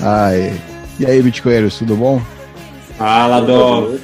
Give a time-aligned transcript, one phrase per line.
[0.00, 0.52] Ai.
[1.00, 2.20] E aí, Bitcoinheiros, tudo bom?
[2.96, 3.94] Fala, Dom.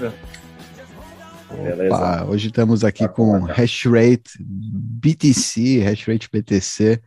[1.86, 7.00] Opa, hoje estamos aqui com Hashrate BTC, Hashrate BTC,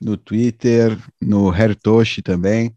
[0.00, 2.74] no Twitter, no Hertoshi também,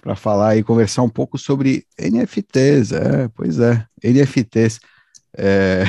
[0.00, 2.92] para falar e conversar um pouco sobre NFTs.
[2.92, 4.78] É, pois é, NFTs.
[5.36, 5.84] É,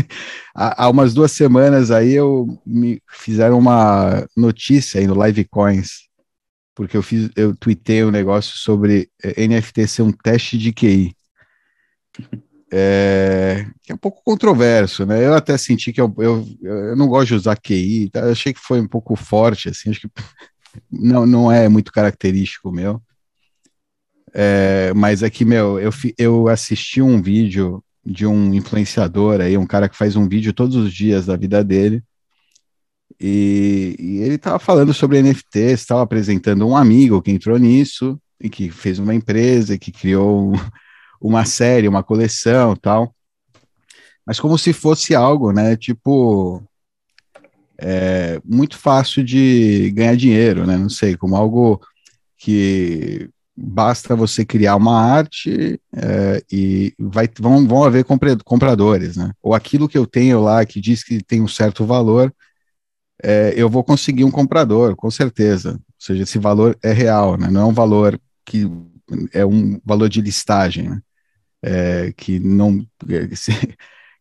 [0.54, 6.06] há, umas duas semanas aí eu me fizeram uma notícia aí no Livecoins,
[6.76, 11.16] porque eu fiz, eu tuitei um negócio sobre é, NFT ser um teste de QI.
[12.70, 15.24] É, que é um pouco controverso, né?
[15.24, 18.26] Eu até senti que eu, eu, eu não gosto de usar QI, tá?
[18.26, 20.08] achei que foi um pouco forte, assim, acho que
[20.92, 23.02] não, não é muito característico meu.
[24.34, 29.66] É, mas aqui, é meu, eu, eu assisti um vídeo de um influenciador aí, um
[29.66, 32.04] cara que faz um vídeo todos os dias da vida dele.
[33.20, 38.50] E, e ele estava falando sobre NFT, estava apresentando um amigo que entrou nisso e
[38.50, 40.52] que fez uma empresa, que criou
[41.20, 43.14] uma série, uma coleção, tal.
[44.26, 45.76] Mas como se fosse algo, né?
[45.76, 46.62] Tipo,
[47.78, 50.76] é, muito fácil de ganhar dinheiro, né?
[50.76, 51.80] Não sei, como algo
[52.36, 58.04] que basta você criar uma arte é, e vai, vão, vão haver
[58.44, 59.32] compradores, né?
[59.42, 62.34] Ou aquilo que eu tenho lá que diz que tem um certo valor,
[63.22, 65.72] é, eu vou conseguir um comprador, com certeza.
[65.72, 67.48] Ou seja, esse valor é real, né?
[67.50, 68.70] Não é um valor que
[69.32, 71.00] é um valor de listagem, né?
[71.62, 72.86] É, que não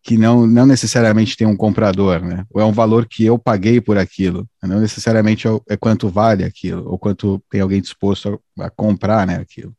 [0.06, 2.46] que não, não necessariamente tem um comprador, né?
[2.52, 6.44] Ou é um valor que eu paguei por aquilo, não necessariamente é, é quanto vale
[6.44, 9.76] aquilo, ou quanto tem alguém disposto a, a comprar, né, aquilo.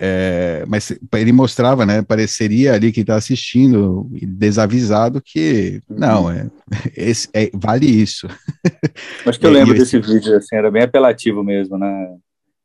[0.00, 6.48] É, mas ele mostrava, né, pareceria ali que está assistindo, desavisado, que não, é,
[6.96, 8.28] esse, é vale isso.
[9.26, 12.16] Acho que eu lembro desse vídeo, assim, era bem apelativo mesmo, né?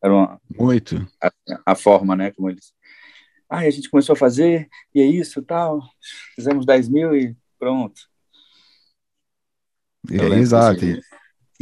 [0.03, 1.07] Era uma, Muito.
[1.21, 1.31] A,
[1.65, 2.71] a forma, né, como eles
[3.53, 5.79] Aí a gente começou a fazer, e é isso, tal.
[6.35, 8.01] Fizemos 10 mil e pronto.
[10.09, 10.83] É, exato.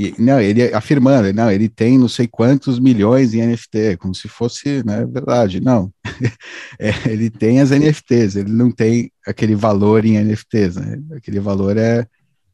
[0.01, 4.27] E, não, ele afirmando, não, ele tem não sei quantos milhões em NFT, como se
[4.27, 5.61] fosse, né, verdade.
[5.61, 5.93] Não,
[6.79, 10.97] é, ele tem as NFTs, ele não tem aquele valor em NFTs, né?
[11.15, 12.07] Aquele valor é,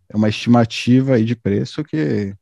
[0.09, 2.35] é uma estimativa aí de preço que,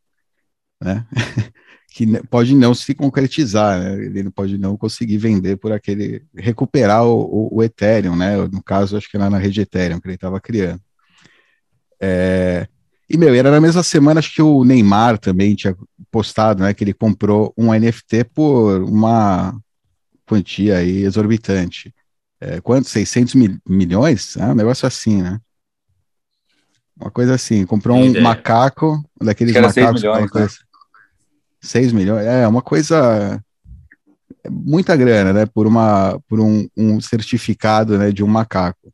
[0.82, 1.06] né?
[1.94, 4.06] que pode não se concretizar, né?
[4.06, 8.38] ele pode não conseguir vender por aquele, recuperar o, o, o Ethereum, né?
[8.48, 10.82] No caso, acho que era na rede Ethereum que ele estava criando.
[12.02, 12.68] É,
[13.10, 15.76] e, meu, era na mesma semana, acho que o Neymar também tinha
[16.12, 19.56] postado, né, que ele comprou um NFT por uma
[20.26, 21.94] quantia aí exorbitante.
[22.40, 22.90] É, quanto?
[22.90, 24.36] 600 mil, milhões?
[24.38, 25.40] É um negócio assim, né?
[27.00, 30.02] Uma coisa assim, comprou um macaco, daqueles macacos...
[30.02, 30.48] Milhões, né?
[31.62, 33.42] 6 milhões, é uma coisa
[34.44, 38.94] é muita grana, né, por uma por um, um certificado, né, de um macaco.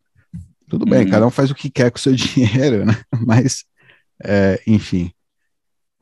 [0.69, 1.11] Tudo bem, uhum.
[1.11, 2.97] cada um faz o que quer com o seu dinheiro, né?
[3.25, 3.65] Mas,
[4.23, 5.11] é, enfim,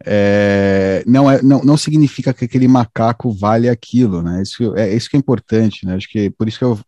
[0.06, 4.42] é, não, é, não, não significa que aquele macaco vale aquilo, né?
[4.42, 5.96] Isso, é isso que é importante, né?
[5.96, 6.80] Acho que por isso que eu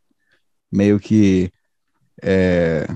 [0.72, 1.52] meio que
[2.24, 2.88] é,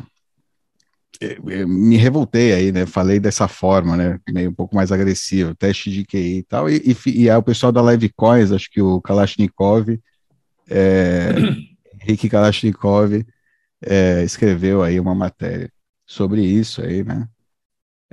[1.68, 2.86] me revoltei aí, né?
[2.86, 4.20] Falei dessa forma, né?
[4.30, 6.70] Meio um pouco mais agressivo, teste de QI e tal.
[6.70, 10.00] E, e, e é o pessoal da Live Coins, acho que o Kalashnikov,
[10.70, 11.34] é,
[12.30, 13.26] Kalashnikov,
[13.82, 15.70] é, escreveu aí uma matéria
[16.06, 17.28] sobre isso aí, né?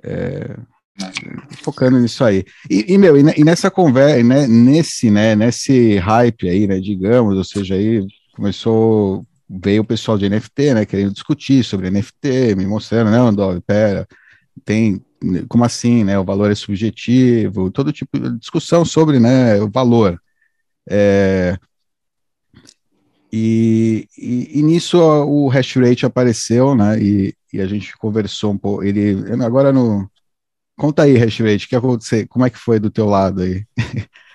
[0.03, 0.57] É,
[1.63, 2.45] focando nisso aí.
[2.71, 7.37] E, e meu, e, e nessa conversa, né, nesse, né, nesse hype aí, né, digamos,
[7.37, 12.67] ou seja, aí começou veio o pessoal de NFT, né, querendo discutir sobre NFT, me
[12.67, 14.09] mostrando, não, Andor, pera,
[14.65, 15.05] tem,
[15.49, 20.21] como assim, né, o valor é subjetivo, todo tipo de discussão sobre, né, o valor.
[20.89, 21.59] É,
[23.31, 24.09] e,
[24.83, 29.73] nisso o hash rate apareceu, né, e, e, a gente conversou um pouco, ele, agora
[29.73, 30.11] no,
[30.77, 33.65] conta aí, hash rate, que aconteceu, como é que foi do teu lado aí?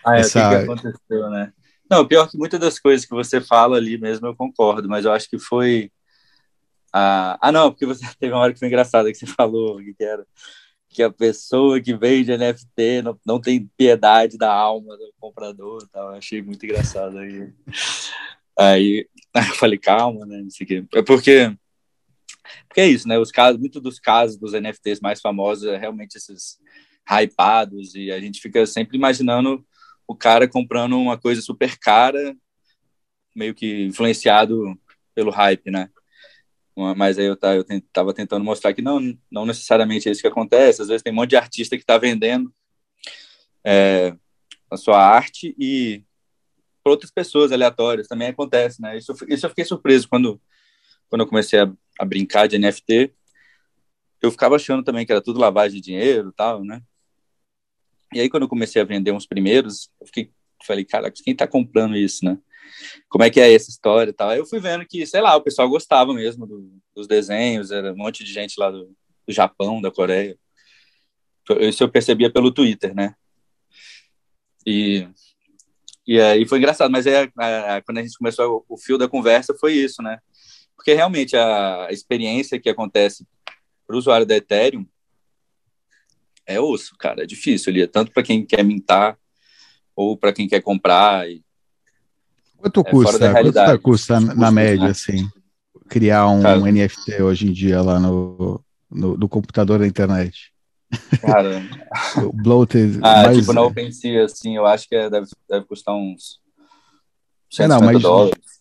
[0.06, 0.39] Ah, é, Essa...
[0.39, 1.51] o que, que aconteceu, né?
[1.89, 5.12] Não, pior que muitas das coisas que você fala ali mesmo eu concordo, mas eu
[5.12, 5.92] acho que foi.
[6.94, 9.95] Ah, ah não, porque você teve uma hora que foi engraçada que você falou que
[10.00, 10.25] era
[10.89, 16.12] que a pessoa que vende NFT não, não tem piedade da alma do comprador tal.
[16.12, 17.54] Eu achei muito engraçado aí.
[18.57, 19.07] Aí,
[19.48, 20.42] eu falei, calma, né?
[20.42, 20.86] Não sei o quê.
[20.95, 21.56] É porque,
[22.68, 23.18] porque é isso, né?
[23.18, 26.60] Os casos, muito dos casos dos NFTs mais famosos é realmente esses
[27.10, 29.66] hypados, e a gente fica sempre imaginando
[30.07, 32.36] o cara comprando uma coisa super cara,
[33.36, 34.78] meio que influenciado
[35.13, 35.90] pelo hype, né?
[36.95, 39.00] Mas aí eu, tá, eu tava tentando mostrar que não,
[39.31, 40.81] não necessariamente é isso que acontece.
[40.81, 42.54] Às vezes tem um monte de artista que está vendendo
[43.66, 44.16] é,
[44.69, 46.04] a sua arte e
[46.88, 48.98] para outras pessoas aleatórias, também acontece, né?
[48.98, 50.42] Isso, isso eu fiquei surpreso quando,
[51.10, 51.69] quando eu comecei a,
[52.00, 53.13] a brincar de NFT.
[54.22, 56.81] Eu ficava achando também que era tudo lavagem de dinheiro tal, né?
[58.13, 60.31] E aí, quando eu comecei a vender uns primeiros, eu fiquei,
[60.66, 62.38] falei, cara, quem tá comprando isso, né?
[63.10, 64.30] Como é que é essa história e tal?
[64.30, 67.92] Aí eu fui vendo que, sei lá, o pessoal gostava mesmo do, dos desenhos, era
[67.92, 68.95] um monte de gente lá do,
[69.28, 70.38] do Japão, da Coreia.
[71.60, 73.13] Isso eu percebia pelo Twitter, né?
[74.66, 75.06] E,
[76.07, 78.98] e aí foi engraçado, mas é, a, a, quando a gente começou o, o fio
[78.98, 80.19] da conversa foi isso, né?
[80.75, 83.27] Porque realmente a experiência que acontece
[83.86, 84.86] para o usuário da Ethereum
[86.45, 89.18] é osso, cara, é difícil ali, tanto para quem quer mintar
[89.94, 91.30] ou para quem quer comprar.
[91.30, 91.44] E,
[92.56, 93.33] quanto é custa?
[93.33, 94.92] Quanto custa na, na média, né?
[94.92, 95.27] assim,
[95.89, 100.54] criar um cara, NFT hoje em dia lá no, no, no computador da internet?
[101.22, 101.62] Cara,
[102.25, 103.00] o bloated.
[103.01, 103.39] Ah, mais...
[103.39, 106.39] tipo, na OpenSea, assim, eu acho que é, deve, deve custar uns
[107.51, 108.01] 150 é, não, mas...
[108.01, 108.57] dólares.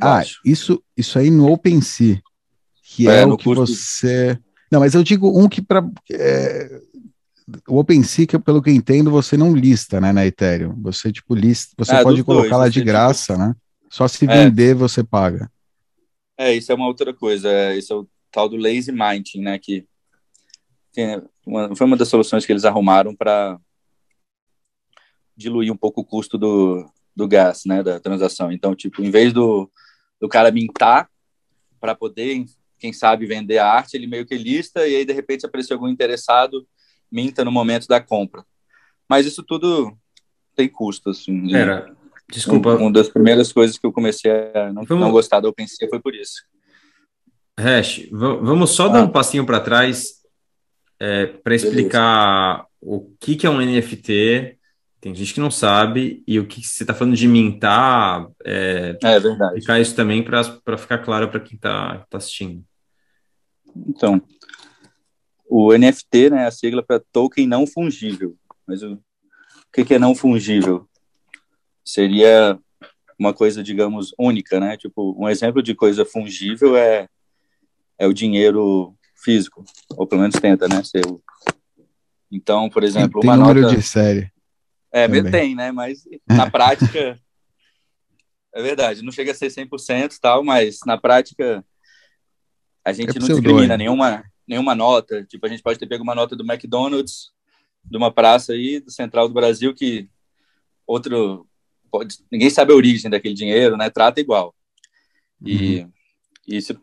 [0.00, 2.22] Ah, isso, isso aí no OpenSea,
[2.82, 3.66] que é, é o que custo...
[3.66, 4.38] você.
[4.70, 6.80] Não, mas eu digo um que para é,
[7.68, 10.74] o OpenSea, que pelo que eu entendo, você não lista, né, na Ethereum.
[10.82, 13.46] Você tipo lista, você é, pode colocar lá de graça, tipo...
[13.46, 13.54] né?
[13.88, 14.44] Só se é.
[14.44, 15.50] vender você paga.
[16.38, 17.50] É, isso é uma outra coisa.
[17.50, 19.58] É, isso é o tal do lazy mining, né?
[19.58, 19.84] Que,
[20.92, 23.58] que uma, foi uma das soluções que eles arrumaram para
[25.36, 27.82] diluir um pouco o custo do, do gás, né?
[27.82, 28.52] Da transação.
[28.52, 29.70] Então, tipo, em vez do,
[30.20, 31.10] do cara mintar
[31.80, 32.44] para poder,
[32.78, 35.88] quem sabe, vender a arte, ele meio que lista e aí de repente apareceu algum
[35.88, 36.66] interessado
[37.10, 38.44] minta no momento da compra.
[39.08, 39.92] Mas isso tudo
[40.54, 41.52] tem custo, assim.
[41.52, 41.92] Era,
[42.30, 42.76] desculpa.
[42.76, 45.04] Uma das primeiras coisas que eu comecei a não, vamos...
[45.04, 46.44] não gostar do OpenSea foi por isso.
[47.58, 48.88] Hash, vamos só ah.
[48.88, 50.19] dar um passinho para trás
[51.00, 53.02] é, para explicar Beleza.
[53.02, 54.58] o que, que é um NFT.
[55.00, 58.28] Tem gente que não sabe, e o que você está falando de mintar.
[58.44, 59.54] É, é verdade.
[59.54, 62.62] Explicar isso também para ficar claro para quem está tá assistindo.
[63.88, 64.20] Então,
[65.48, 68.36] o NFT, né, a sigla para token não fungível.
[68.66, 69.00] Mas o, o
[69.72, 70.86] que, que é não fungível?
[71.82, 72.58] Seria
[73.18, 74.76] uma coisa, digamos, única, né?
[74.76, 77.08] Tipo, um exemplo de coisa fungível é,
[77.98, 80.82] é o dinheiro físico, ou pelo menos tenta, né?
[80.82, 81.22] Ser o...
[82.30, 83.76] Então, por exemplo, tem uma número nota...
[83.76, 84.30] de série.
[84.92, 85.30] É, também.
[85.30, 85.70] tem, né?
[85.72, 87.18] Mas na prática,
[88.54, 91.64] é verdade, não chega a ser 100% tal, mas na prática
[92.84, 95.24] a gente é não discrimina nenhuma, nenhuma nota.
[95.24, 97.30] Tipo, a gente pode ter pego uma nota do McDonald's,
[97.84, 100.08] de uma praça aí, do Central do Brasil, que
[100.86, 101.46] outro.
[101.90, 103.90] Pode, ninguém sabe a origem daquele dinheiro, né?
[103.90, 104.54] Trata igual.
[105.44, 105.92] E, uhum.
[106.46, 106.80] isso,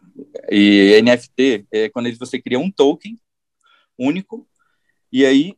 [0.50, 3.20] e NFT é quando você cria um token
[3.98, 4.48] único,
[5.12, 5.58] e aí,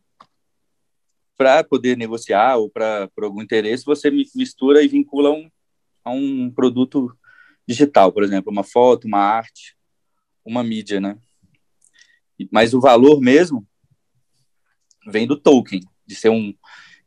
[1.38, 5.50] para poder negociar ou para por algum interesse, você mistura e vincula um,
[6.04, 7.16] a um produto
[7.68, 9.76] digital, por exemplo, uma foto, uma arte,
[10.46, 11.18] uma mídia, né?
[12.52, 13.68] Mas o valor mesmo
[15.08, 16.52] vem do token, de ser um.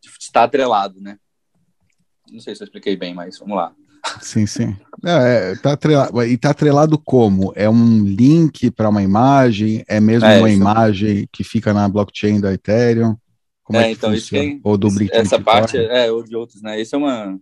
[0.01, 1.19] de estar atrelado, né?
[2.31, 3.75] Não sei se eu expliquei bem, mas vamos lá.
[4.21, 4.77] Sim, sim.
[5.05, 7.53] É, tá atrelado, e está atrelado como?
[7.57, 9.85] É um link para uma imagem?
[9.89, 13.17] É mesmo é, uma imagem que fica na blockchain da Ethereum?
[13.65, 16.81] Como é, é então, isso tem, ou do Essa parte, é, ou de outros, né?
[16.81, 17.41] Isso é uma,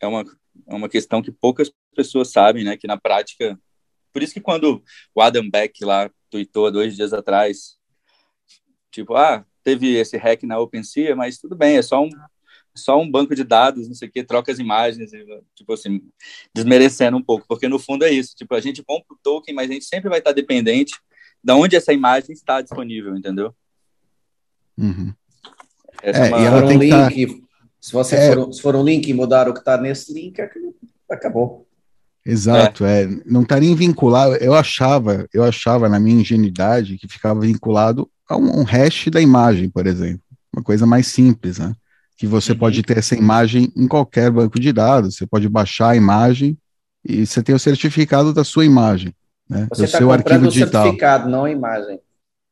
[0.00, 0.24] é uma,
[0.68, 2.76] é uma questão que poucas pessoas sabem, né?
[2.76, 3.58] Que na prática.
[4.12, 4.82] Por isso que quando
[5.14, 7.76] o Adam Beck lá tweetou há dois dias atrás,
[8.90, 12.10] tipo, ah, teve esse hack na OpenSea, mas tudo bem, é só um,
[12.76, 15.10] só um banco de dados, não sei o que, troca as imagens,
[15.54, 16.00] tipo assim,
[16.54, 19.70] desmerecendo um pouco, porque no fundo é isso, tipo, a gente compra o token, mas
[19.70, 20.94] a gente sempre vai estar dependente
[21.42, 23.54] de onde essa imagem está disponível, entendeu?
[24.76, 25.12] Uhum.
[26.02, 26.40] Essa é, é uma...
[26.40, 27.46] e ela tem um link, tá...
[27.80, 28.34] se você é...
[28.34, 30.40] for, se for um link e mudar o que está nesse link,
[31.10, 31.66] acabou.
[32.26, 33.04] Exato, é.
[33.04, 33.08] é.
[33.24, 34.34] Não estaria tá vinculado.
[34.36, 39.20] Eu achava, eu achava na minha ingenuidade que ficava vinculado a um, um hash da
[39.20, 40.20] imagem, por exemplo.
[40.52, 41.72] Uma coisa mais simples, né?
[42.16, 42.58] Que você uhum.
[42.58, 45.16] pode ter essa imagem em qualquer banco de dados.
[45.16, 46.56] Você pode baixar a imagem
[47.04, 49.14] e você tem o certificado da sua imagem,
[49.48, 49.68] né?
[49.70, 52.00] Você está comprando o certificado, não a imagem.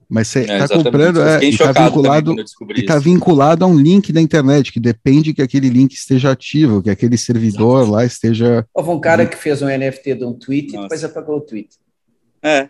[0.09, 2.35] Mas você está é, tá comprando é, e está vinculado,
[2.77, 6.83] e tá vinculado a um link da internet, que depende que aquele link esteja ativo,
[6.83, 7.93] que aquele servidor Exato.
[7.93, 8.67] lá esteja.
[8.73, 10.79] Houve um cara que fez um NFT de um tweet Nossa.
[10.79, 11.77] e depois apagou o tweet.
[12.43, 12.69] É.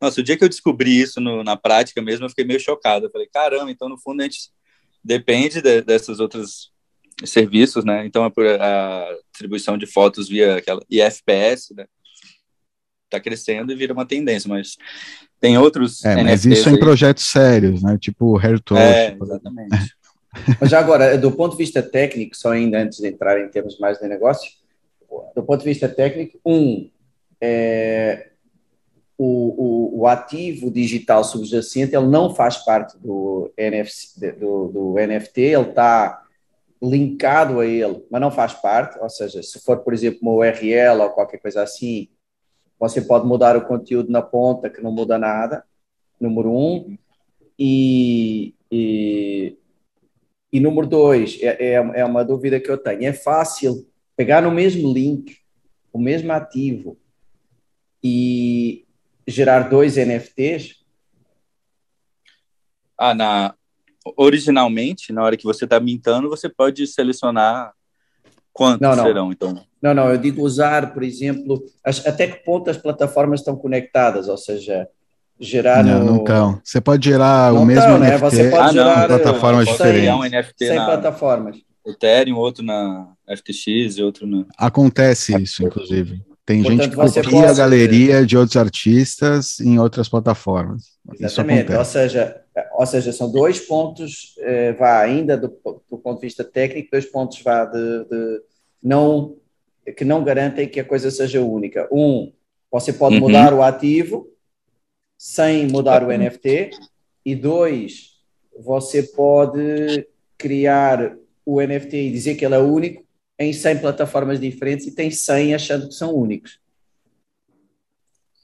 [0.00, 3.06] Nossa, o dia que eu descobri isso no, na prática mesmo, eu fiquei meio chocado.
[3.06, 4.50] Eu falei, caramba, então no fundo a gente
[5.06, 6.70] depende de, dessas outras
[7.24, 8.04] serviços, né?
[8.04, 11.86] Então a, a distribuição de fotos via aquela IFPS, né?
[13.08, 14.76] Tá crescendo e vira uma tendência, mas
[15.40, 16.04] tem outros.
[16.04, 16.74] É, mas isso aí.
[16.74, 17.96] em projetos sérios, né?
[17.98, 18.82] Tipo Hairtoast.
[18.82, 19.96] É, exatamente.
[20.60, 23.78] Mas já agora, do ponto de vista técnico, só ainda antes de entrar em termos
[23.78, 24.50] mais de negócio,
[25.34, 26.90] do ponto de vista técnico, um,
[27.40, 28.32] é,
[29.18, 35.40] o, o, o, ativo digital subjacente ele não faz parte do, NFC, do, do NFT,
[35.40, 36.22] ele está
[36.82, 41.02] linkado a ele, mas não faz parte, ou seja, se for, por exemplo, uma URL
[41.02, 42.08] ou qualquer coisa assim,
[42.78, 45.64] você pode mudar o conteúdo na ponta, que não muda nada,
[46.20, 46.96] número um,
[47.58, 49.56] e, e,
[50.52, 54.50] e número dois, é, é, é uma dúvida que eu tenho, é fácil pegar no
[54.50, 55.38] mesmo link,
[55.90, 56.98] o mesmo ativo,
[58.04, 58.85] e
[59.26, 60.76] gerar dois NFTs?
[62.98, 63.54] Ah, na,
[64.16, 67.72] originalmente, na hora que você está mintando, você pode selecionar
[68.52, 69.04] quantos não, não.
[69.04, 69.64] serão, então.
[69.82, 74.28] Não, não, eu digo usar, por exemplo, as, até que ponto as plataformas estão conectadas,
[74.28, 74.88] ou seja,
[75.38, 75.84] gerar.
[75.84, 76.04] Não, no...
[76.04, 76.60] não estão.
[76.64, 78.18] Você pode gerar não o mesmo tão, NFT né?
[78.18, 80.14] Você pode ah, gerar em plataformas diferentes.
[80.14, 81.56] Um NFT 100 na plataformas.
[81.86, 84.44] Ethereum, outro na FTX e outro na.
[84.58, 86.24] Acontece isso, inclusive.
[86.46, 87.46] Tem Portanto, gente que copia pode...
[87.46, 90.96] a galeria de outros artistas em outras plataformas.
[91.18, 91.72] Exatamente.
[91.72, 92.40] Ou seja,
[92.74, 97.04] ou seja, são dois pontos, eh, vá ainda do, do, ponto de vista técnico, dois
[97.04, 98.40] pontos vá de, de,
[98.80, 99.36] não
[99.96, 101.88] que não garantem que a coisa seja única.
[101.92, 102.32] Um,
[102.70, 103.22] você pode uhum.
[103.22, 104.28] mudar o ativo
[105.18, 106.70] sem mudar o NFT.
[107.24, 108.20] E dois,
[108.56, 110.06] você pode
[110.38, 113.05] criar o NFT e dizer que ele é único
[113.38, 116.58] em 100 plataformas diferentes e tem 100 achando que são únicos.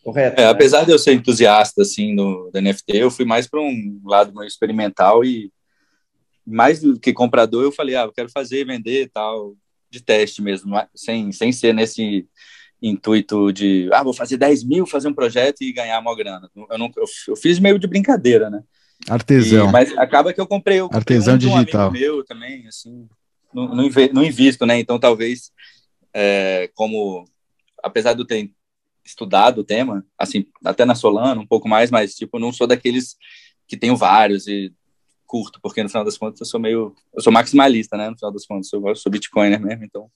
[0.03, 0.41] Correto?
[0.41, 0.51] É, né?
[0.51, 4.35] Apesar de eu ser entusiasta assim do, do NFT, eu fui mais para um lado
[4.35, 5.53] mais experimental e
[6.45, 9.55] mais do que comprador, eu falei, ah, eu quero fazer, vender tal,
[9.89, 12.27] de teste mesmo, sem, sem ser nesse
[12.83, 16.51] intuito de, ah, vou fazer 10 mil, fazer um projeto e ganhar uma grana.
[16.69, 18.61] Eu, não, eu, eu fiz meio de brincadeira, né?
[19.09, 19.69] Artesão.
[19.69, 21.91] E, mas acaba que eu comprei, eu comprei Artesão um digital.
[21.91, 23.09] Um meu também, assim,
[23.55, 24.79] não, não, não invisto, né?
[24.79, 25.53] Então, talvez,
[26.13, 27.25] é, como,
[27.83, 28.51] apesar de eu ter
[29.05, 33.17] estudado o tema, assim, até na Solana, um pouco mais, mas, tipo, não sou daqueles
[33.67, 34.73] que tenho vários e
[35.27, 38.11] curto, porque no final das contas eu sou meio, eu sou maximalista, né?
[38.11, 40.11] No final das contas, eu sou bitcoiner mesmo, então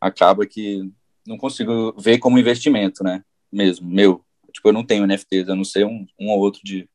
[0.00, 0.88] acaba que
[1.26, 3.22] não consigo ver como investimento, né?
[3.52, 4.24] Mesmo, meu.
[4.52, 6.88] Tipo, eu não tenho NFTs, a não ser um, um ou outro de,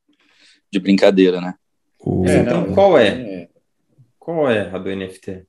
[0.71, 1.55] de brincadeira, né?
[2.27, 3.49] É, então, qual é?
[4.25, 5.45] Qual é a do NFT?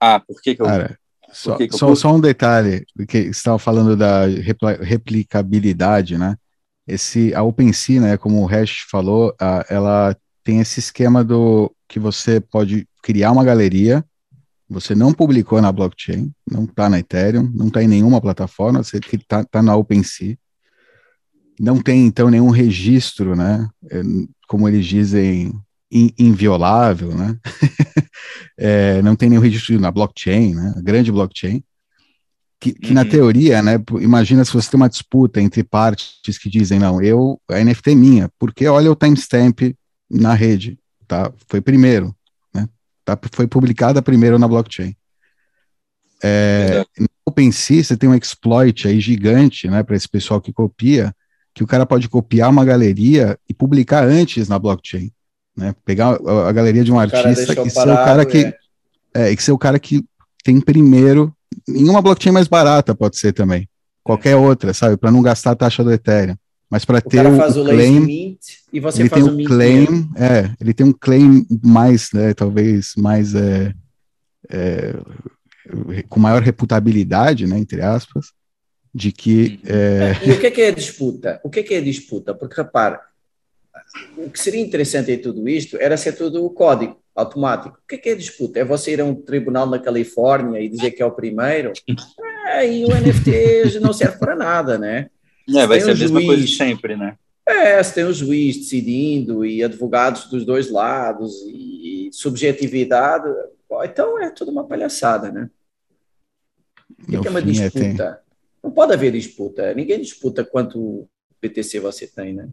[0.00, 0.66] Ah, por que, que eu.
[0.66, 0.96] Cara,
[1.32, 4.24] só, que que só, só, um detalhe, que você estava falando da
[4.80, 6.36] replicabilidade, né?
[6.86, 11.98] Esse, a OpenSea, né, como o Hash falou, a, ela tem esse esquema do que
[11.98, 14.04] você pode criar uma galeria,
[14.68, 18.98] você não publicou na blockchain, não está na Ethereum, não está em nenhuma plataforma, você
[18.98, 20.38] está tá na OpenSea,
[21.58, 23.68] não tem então nenhum registro, né?
[23.90, 24.02] É,
[24.46, 25.52] como eles dizem,
[26.18, 27.36] inviolável, né?
[28.56, 30.74] é, não tem nenhum registro na blockchain, né?
[30.82, 31.62] grande blockchain,
[32.58, 32.94] que, que uhum.
[32.94, 33.72] na teoria, né?
[34.00, 37.94] Imagina se você tem uma disputa entre partes que dizem, não, eu, a NFT é
[37.94, 39.60] minha, porque olha o timestamp
[40.10, 41.30] na rede, tá?
[41.48, 42.14] Foi primeiro,
[42.54, 42.66] né?
[43.04, 44.96] Tá, foi publicada primeiro na blockchain.
[46.24, 51.12] É, no OpenSea você tem um exploit aí gigante, né, para esse pessoal que copia,
[51.52, 55.12] que o cara pode copiar uma galeria e publicar antes na blockchain
[55.56, 55.74] né?
[55.84, 58.58] Pegar a, a galeria de um artista e ser o cara que é.
[59.14, 60.04] é, e ser o cara que
[60.44, 61.32] tem primeiro
[61.68, 63.68] em uma blockchain mais barata pode ser também,
[64.02, 66.36] qualquer outra, sabe, para não gastar a taxa do Ethereum,
[66.68, 68.40] mas para ter o, faz o claim, mint,
[68.72, 72.94] e você ele faz tem um claim, é, ele tem um claim mais, né, talvez
[72.96, 73.74] mais é,
[74.48, 74.94] é,
[76.08, 78.32] com maior reputabilidade, né, entre aspas,
[78.94, 79.74] de que uhum.
[79.74, 80.20] é...
[80.26, 81.40] E o que é, que é disputa?
[81.42, 82.34] O que é, que é disputa?
[82.34, 83.00] Porque repara,
[84.16, 87.78] o que seria interessante em tudo isto era ser tudo código automático.
[87.82, 88.58] O que é, que é disputa?
[88.58, 91.72] É você ir a um tribunal na Califórnia e dizer que é o primeiro?
[92.46, 95.10] É, e o NFT não serve para nada, né?
[95.48, 97.16] É, vai ser um a mesma juiz, coisa de sempre, né?
[97.46, 103.28] É, se tem um juiz decidindo e advogados dos dois lados e subjetividade,
[103.84, 105.50] então é tudo uma palhaçada, né?
[107.02, 108.04] O que, é, que é uma disputa?
[108.04, 108.32] É,
[108.62, 109.74] não pode haver disputa.
[109.74, 111.08] Ninguém disputa quanto
[111.40, 112.48] BTC você tem, né?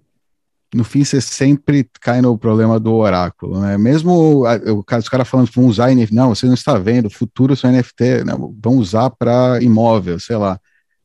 [0.74, 3.78] No fim você sempre cai no problema do oráculo, né?
[3.78, 7.12] Mesmo o, os caras falando que vão usar NFT, não, você não está vendo, o
[7.12, 10.60] futuro são NFT, não, vão usar para imóvel, sei lá.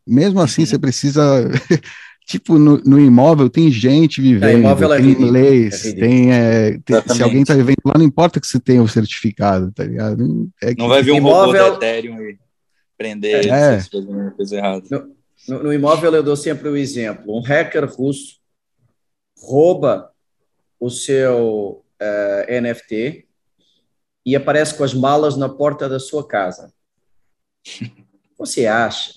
[0.07, 0.67] Mesmo assim, uhum.
[0.67, 1.51] você precisa.
[2.27, 7.15] tipo, no, no, imóvel tem gente vivendo, é, tem é leis, é tem, é, tem
[7.15, 10.51] se alguém está vivendo lá, não importa que você tenha o certificado, tá ligado?
[10.63, 11.65] É não vai vir um imóvel...
[11.65, 12.39] robô da Ethereum e
[12.99, 13.83] prender é.
[14.37, 14.83] coisa errada.
[14.91, 15.15] No,
[15.49, 18.44] no, no imóvel eu dou sempre o exemplo, um hacker russo
[19.45, 20.13] rouba
[20.81, 23.27] o seu uh, NFT
[24.27, 26.73] e aparece com as malas na porta da sua casa.
[28.39, 29.13] Você acha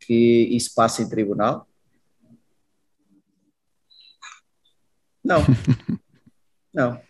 [0.00, 1.66] que isso passa em tribunal?
[5.24, 5.42] Não.
[6.72, 7.00] Não.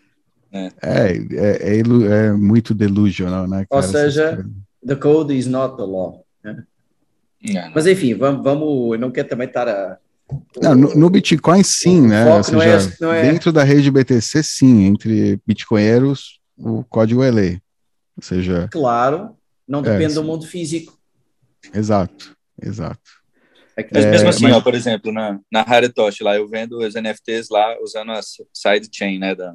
[0.52, 3.66] É, é, é, é muito delusional, né?
[3.68, 3.68] Cara?
[3.70, 4.46] Ou seja,
[4.84, 6.24] the code is not the law.
[6.42, 6.64] Né?
[7.74, 9.98] Mas enfim, vamos, vamos, eu não quero também estar a.
[10.60, 12.34] Não, no, no Bitcoin sim, né?
[12.34, 13.30] Ou seja, não é, não é...
[13.30, 17.60] Dentro da rede BTC, sim, entre bitcoinheiros, o código é lei.
[18.16, 18.68] Ou seja.
[18.72, 19.36] Claro,
[19.68, 20.98] não depende é, do mundo físico.
[21.72, 23.00] Exato, exato.
[23.76, 24.54] É mas mesmo assim, mas...
[24.54, 28.20] ó, por exemplo, na, na Haritoshi lá, eu vendo os NFTs lá usando a
[28.52, 29.54] sidechain, né, da,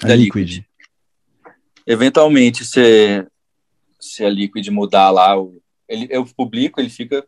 [0.00, 0.48] da Liquid.
[0.48, 0.64] Liquid.
[1.86, 3.26] Eventualmente, se,
[4.00, 5.34] se a Liquid mudar lá,
[5.88, 7.26] ele, eu publico, ele fica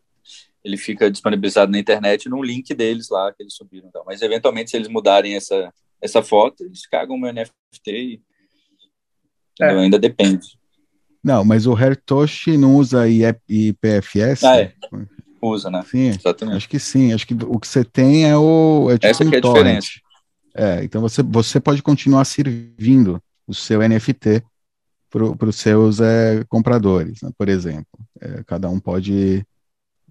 [0.63, 3.87] ele fica disponibilizado na internet no link deles lá que eles subiram.
[3.87, 4.03] Então.
[4.05, 7.51] Mas eventualmente, se eles mudarem essa, essa foto, eles cagam o meu NFT
[7.87, 8.21] e
[9.59, 9.69] é.
[9.71, 10.59] ainda depende.
[11.23, 14.43] Não, mas o Hertoshi não usa IPFS?
[14.43, 14.73] Ah, é.
[15.41, 15.83] Usa, né?
[15.89, 16.57] Sim, Exatamente.
[16.57, 17.13] acho que sim.
[17.13, 18.87] Acho que o que você tem é o.
[18.91, 19.81] É tipo Essa um é a torrent.
[19.81, 19.89] diferença.
[20.53, 24.43] É, então você, você pode continuar servindo o seu NFT
[25.09, 27.99] para os seus é, compradores, né, por exemplo.
[28.19, 29.45] É, cada um pode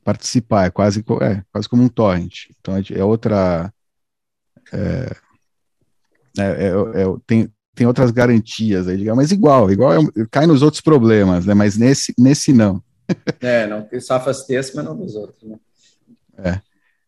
[0.05, 2.47] participar, é quase, é, quase como um torrent.
[2.61, 3.73] Então é, é outra.
[4.73, 5.17] É,
[6.39, 10.81] é, é, é tem, tem outras garantias aí, digamos, mas igual, igual cai nos outros
[10.81, 11.55] problemas, né?
[11.55, 12.83] Mas nesse, nesse não.
[13.41, 15.59] É, não, que safa-se desse, mas não dos outros, né?
[16.39, 16.61] É.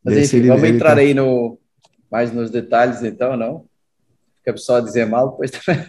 [0.03, 1.59] Mas enfim, ele, vamos ele entrar aí no,
[2.11, 3.67] mais nos detalhes, então, não?
[4.39, 5.87] Fica só dizer mal, depois também.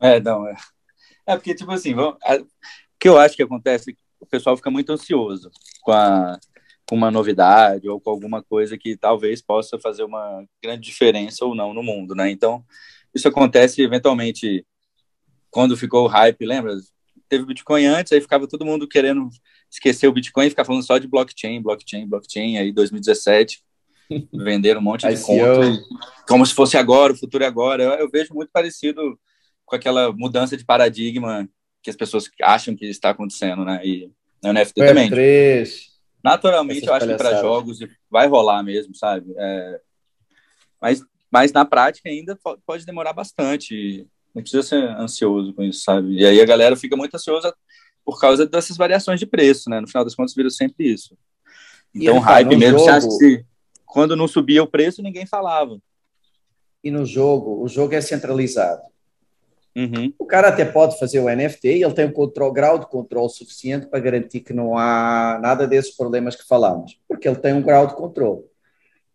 [0.00, 0.54] É, não, é.
[1.26, 2.46] É porque, tipo assim, vamos, a, o
[2.98, 5.50] que eu acho que acontece é que o pessoal fica muito ansioso
[5.82, 6.38] com, a,
[6.88, 11.54] com uma novidade ou com alguma coisa que talvez possa fazer uma grande diferença ou
[11.54, 12.30] não no mundo, né?
[12.30, 12.64] Então,
[13.14, 14.64] isso acontece eventualmente
[15.50, 16.74] quando ficou o hype, lembra?
[17.28, 19.28] Teve o Bitcoin antes, aí ficava todo mundo querendo
[19.70, 22.58] esquecer o Bitcoin e ficar falando só de blockchain, blockchain, blockchain.
[22.58, 23.62] Aí 2017
[24.32, 25.82] venderam um monte de conto,
[26.28, 27.82] como se fosse agora, o futuro é agora.
[27.82, 29.18] Eu, eu, vejo muito parecido
[29.64, 31.48] com aquela mudança de paradigma
[31.86, 33.80] que as pessoas acham que está acontecendo, né?
[33.84, 34.10] E
[34.42, 35.08] na NFT Web também.
[35.08, 35.86] 3,
[36.22, 37.78] Naturalmente, eu acho que para jogos
[38.10, 39.32] vai rolar mesmo, sabe?
[39.38, 39.80] É,
[40.82, 44.04] mas, mas na prática ainda pode demorar bastante.
[44.34, 46.16] Não precisa ser ansioso com isso, sabe?
[46.16, 47.54] E aí a galera fica muito ansiosa
[48.04, 49.80] por causa dessas variações de preço, né?
[49.80, 51.16] No final das contas, vira sempre isso.
[51.94, 52.90] Então, hype mesmo, jogo...
[52.90, 53.44] você acha que
[53.84, 55.78] quando não subia o preço, ninguém falava.
[56.82, 58.82] E no jogo, o jogo é centralizado.
[59.76, 60.10] Uhum.
[60.18, 63.28] O cara até pode fazer o NFT e ele tem um control, grau de controle
[63.28, 67.60] suficiente para garantir que não há nada desses problemas que falamos, porque ele tem um
[67.60, 68.42] grau de controle.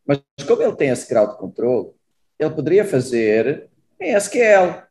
[0.05, 1.89] Mas como ele tem esse grau de controle,
[2.37, 3.69] ele poderia fazer
[3.99, 4.83] em SQL.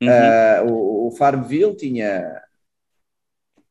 [0.00, 0.08] Uhum.
[0.08, 2.40] Uh, o, o Farmville tinha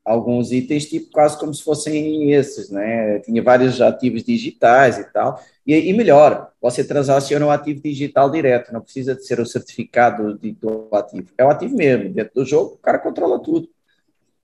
[0.07, 3.19] alguns itens, tipo quase como se fossem esses, né?
[3.19, 5.43] Tinha vários ativos digitais e tal.
[5.65, 10.37] E, e melhor, você transaciona o ativo digital direto, não precisa de ser o certificado
[10.37, 11.27] de, do ativo.
[11.37, 13.69] É o ativo mesmo, dentro do jogo, o cara controla tudo.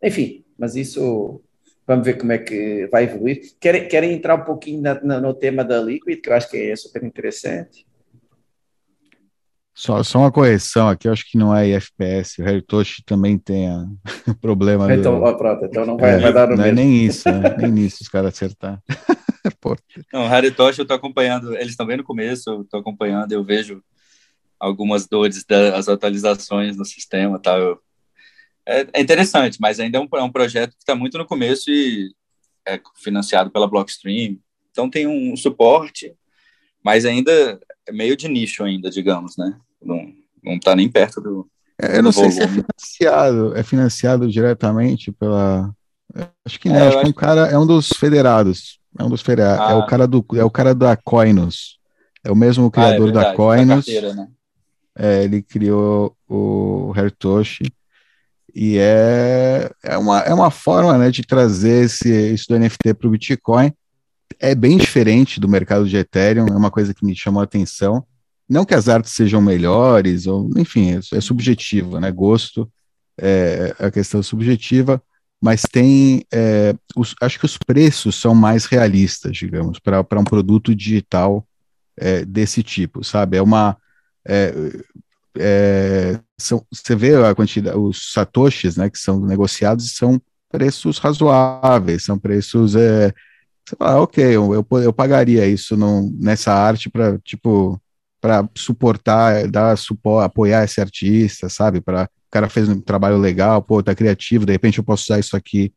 [0.02, 1.41] Enfim, mas isso
[1.88, 3.54] vamos ver como é que vai evoluir.
[3.58, 6.58] Querem, querem entrar um pouquinho na, na, no tema da Liquid, que eu acho que
[6.58, 7.88] é super interessante.
[9.76, 13.70] Só, só uma correção aqui, eu acho que não é FPS, o Heritoshi também tem
[13.70, 13.86] a,
[14.40, 14.94] problema.
[14.94, 15.38] Então, do...
[15.38, 16.80] pronto, então não vai, é, vai dar no Não é mesmo.
[16.80, 17.56] é nem isso, né?
[17.58, 18.80] nem nisso os caras acertar.
[20.14, 23.44] não, o Heritoshi eu tô acompanhando, eles estão bem no começo, eu tô acompanhando, eu
[23.44, 23.84] vejo
[24.60, 27.58] algumas dores das atualizações no sistema tal.
[27.58, 27.80] Eu,
[28.66, 31.70] é, é, interessante, mas ainda é um, é um projeto que está muito no começo
[31.70, 32.14] e
[32.66, 34.38] é financiado pela Blockstream,
[34.72, 36.14] então tem um suporte,
[36.84, 39.56] mas ainda é meio de nicho ainda, digamos, né?
[39.82, 40.12] Não,
[40.43, 41.48] não tá nem perto do.
[41.82, 45.74] É, eu não sei se é financiado, é financiado diretamente pela.
[46.46, 48.80] Acho que não, é, acho que um cara é um dos federados.
[48.98, 49.65] É um dos federados.
[49.65, 49.72] Ah.
[49.72, 51.80] É o cara do é o cara da Coinos.
[52.24, 53.88] É o mesmo criador ah, é verdade, da Coinos.
[53.88, 54.28] né?
[54.96, 57.63] É, ele criou o Hertoshi
[58.54, 63.08] e é, é, uma, é uma forma né, de trazer esse, isso do NFT para
[63.08, 63.74] o Bitcoin
[64.39, 68.06] é bem diferente do mercado de Ethereum, é uma coisa que me chamou a atenção.
[68.50, 72.12] Não que as artes sejam melhores, ou enfim, é, é subjetivo, né?
[72.12, 72.72] Gosto
[73.17, 75.02] é, é a questão subjetiva,
[75.41, 76.26] mas tem.
[76.32, 81.46] É, os, acho que os preços são mais realistas, digamos, para um produto digital
[81.98, 83.38] é, desse tipo, sabe?
[83.38, 83.78] É uma.
[84.26, 84.54] É,
[85.38, 92.04] é, são, você vê a quantidade, os satoshis, né, que são negociados, são preços razoáveis,
[92.04, 93.12] são preços é,
[93.65, 95.78] você fala, ah, ok, eu, eu, eu pagaria isso
[96.19, 97.80] nessa arte para, tipo,
[98.19, 101.82] para suportar, dar suporte, apoiar esse artista, sabe?
[101.82, 105.19] Para o cara fez um trabalho legal, pô, tá criativo, de repente eu posso usar
[105.19, 105.71] isso aqui.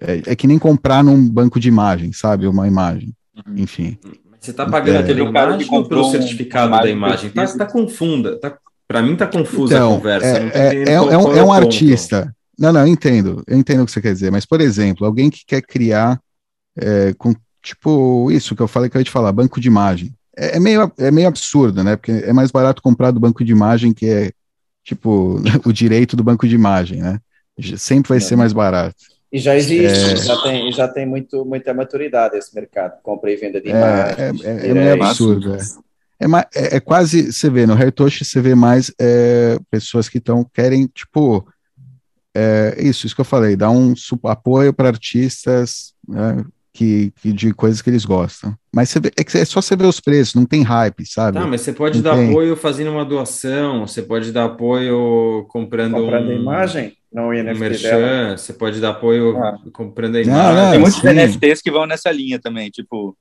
[0.00, 2.46] É, é que nem comprar num banco de imagem, sabe?
[2.46, 3.54] Uma imagem, uhum.
[3.56, 3.96] enfim.
[4.40, 7.30] Você está pagando é, pela imagem ou pelo certificado da imagem?
[7.30, 10.26] Tá, tá confunda, tá, para mim tá confusa então, a conversa.
[10.26, 12.34] É, é, é, é, um, é um artista.
[12.58, 15.30] Não, não, eu entendo, eu entendo o que você quer dizer, mas, por exemplo, alguém
[15.30, 16.20] que quer criar
[16.76, 20.14] é, com, tipo, isso que eu falei que eu ia te falar, banco de imagem.
[20.36, 21.96] É, é, meio, é meio absurdo, né?
[21.96, 24.32] Porque é mais barato comprar do banco de imagem, que é,
[24.82, 27.18] tipo, o direito do banco de imagem, né?
[27.76, 28.96] Sempre vai ser mais barato.
[29.32, 30.16] E já existe, é...
[30.16, 34.16] já tem, já tem muito, muita maturidade esse mercado, compra e venda de imagem.
[34.16, 35.58] É, é, é, meio absurdo, é.
[36.20, 40.44] É, é, é, quase, você vê, no Hertoshi você vê mais é, pessoas que estão,
[40.44, 41.46] querem, tipo,
[42.34, 47.54] é, isso, isso que eu falei, dar um apoio para artistas né, que, que, de
[47.54, 48.54] coisas que eles gostam.
[48.74, 51.38] Mas vê, é, é, só você ver os preços, não tem hype, sabe?
[51.38, 52.28] Tá, mas você pode não dar tem...
[52.28, 56.96] apoio fazendo uma doação, você pode dar apoio comprando, comprando um, imagem.
[57.12, 59.56] Não, um merchan, você pode dar apoio ah.
[59.72, 60.42] comprando a imagem.
[60.42, 61.08] Não, não, tem muitos sim.
[61.08, 63.16] NFTs que vão nessa linha também, tipo,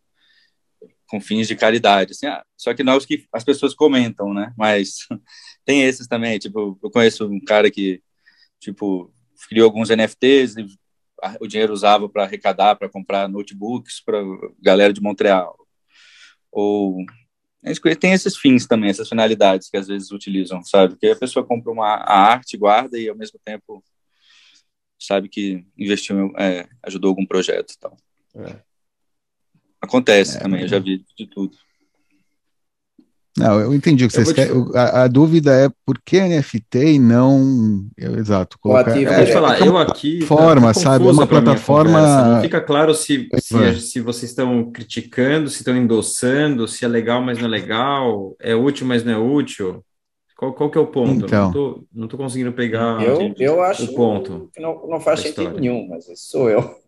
[1.08, 2.14] com fins de caridade.
[2.14, 4.52] Assim, ah, só que não é os que as pessoas comentam, né?
[4.58, 4.96] Mas
[5.64, 6.40] tem esses também.
[6.40, 8.02] Tipo, eu conheço um cara que
[8.60, 9.14] tipo,
[9.48, 10.66] criou alguns NFTs e
[11.40, 14.22] o dinheiro usava para arrecadar, para comprar notebooks para
[14.62, 15.58] galera de Montreal.
[16.52, 17.06] Ou
[18.00, 20.98] tem esses fins também, essas finalidades que às vezes utilizam, sabe?
[20.98, 23.84] Que a pessoa compra uma a arte, guarda e ao mesmo tempo
[25.00, 27.98] sabe que investiu, é, ajudou algum projeto, tal.
[28.36, 28.56] É.
[29.82, 31.58] Acontece é, também, eu já vi de tudo.
[33.38, 34.66] Não, eu entendi o que vocês querem.
[34.66, 34.78] Te...
[34.78, 37.84] A, a, dúvida é por que NFT e não.
[37.98, 38.60] Eu, exato.
[38.60, 40.22] Colocar, ativo, é, falar, eu aqui.
[40.22, 41.06] Forma, tá sabe?
[41.06, 42.36] Uma plataforma.
[42.36, 47.24] Não fica claro se, se, se, vocês estão criticando, se estão endossando, se é legal,
[47.24, 49.84] mas não é legal, é útil, mas não é útil.
[50.38, 51.26] Qual, qual que é o ponto?
[51.26, 54.50] Então, não, tô, não tô conseguindo pegar eu, eu acho o ponto.
[54.54, 56.83] Que não, não faz sentido nenhum, mas sou eu.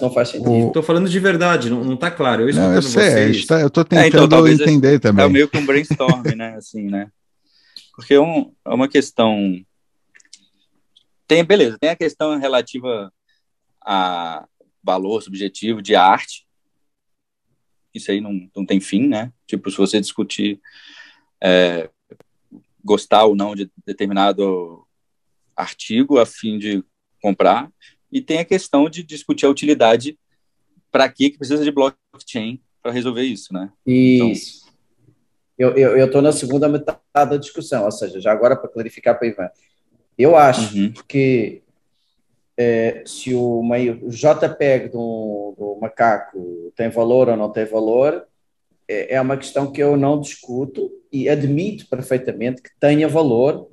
[0.00, 0.68] Não faz sentido.
[0.68, 2.48] Estou falando de verdade, não, não tá claro.
[2.48, 5.24] Eu, não, eu sei, tá, eu estou tentando é, então, entender também.
[5.24, 6.54] É meio que um brainstorm, né?
[6.56, 7.10] Assim, né?
[7.94, 9.60] Porque é, um, uma questão.
[11.26, 13.12] Tem, beleza, tem a questão relativa
[13.84, 14.46] a
[14.82, 16.46] valor subjetivo de arte.
[17.94, 19.32] Isso aí não, não tem fim, né?
[19.46, 20.60] Tipo, se você discutir
[21.42, 21.88] é,
[22.84, 24.86] gostar ou não de determinado
[25.56, 26.84] artigo a fim de
[27.22, 27.70] comprar,
[28.14, 30.16] e tem a questão de discutir a utilidade
[30.92, 33.72] para que precisa de blockchain para resolver isso, né?
[33.84, 34.72] Isso.
[35.58, 39.26] Então, eu estou na segunda metade da discussão, ou seja, já agora para clarificar para
[39.26, 39.48] Ivan.
[40.16, 40.92] Eu acho uhum.
[41.08, 41.62] que
[42.56, 48.24] é, se o, meio, o JPEG do, do, macaco tem valor ou não tem valor,
[48.86, 53.68] é, é uma questão que eu não discuto e admito perfeitamente que tenha valor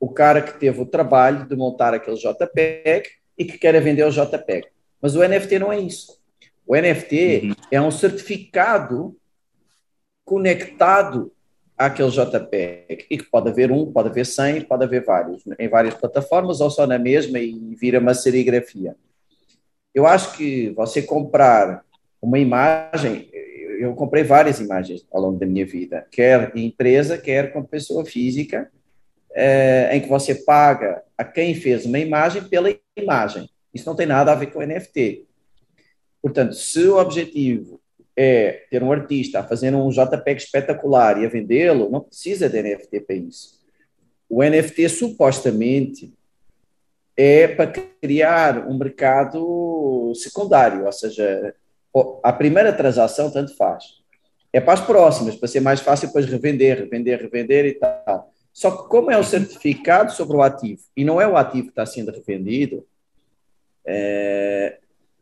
[0.00, 3.08] o cara que teve o trabalho de montar aquele JPEG
[3.38, 4.68] e que queira vender o JPEG.
[5.00, 6.18] Mas o NFT não é isso.
[6.66, 7.54] O NFT uhum.
[7.70, 9.16] é um certificado
[10.24, 11.32] conectado
[11.78, 15.94] àquele JPEG e que pode haver um, pode haver 100, pode haver vários, em várias
[15.94, 18.96] plataformas ou só na mesma e vira uma serigrafia.
[19.94, 21.84] Eu acho que você comprar
[22.20, 23.30] uma imagem,
[23.78, 28.04] eu comprei várias imagens ao longo da minha vida, quer em empresa, quer com pessoa
[28.04, 28.70] física,
[29.38, 33.46] é, em que você paga a quem fez uma imagem pela imagem.
[33.72, 35.26] Isso não tem nada a ver com NFT.
[36.22, 37.78] Portanto, se o objetivo
[38.16, 42.62] é ter um artista a fazer um JPEG espetacular e a vendê-lo, não precisa de
[42.62, 43.60] NFT para isso.
[44.26, 46.14] O NFT supostamente
[47.14, 47.70] é para
[48.00, 51.54] criar um mercado secundário, ou seja,
[52.22, 53.84] a primeira transação tanto faz.
[54.50, 58.32] É para as próximas, para ser mais fácil depois revender, revender, revender e tal.
[58.56, 61.72] Só que como é o certificado sobre o ativo e não é o ativo que
[61.72, 62.86] está sendo revendido,
[63.84, 64.78] é,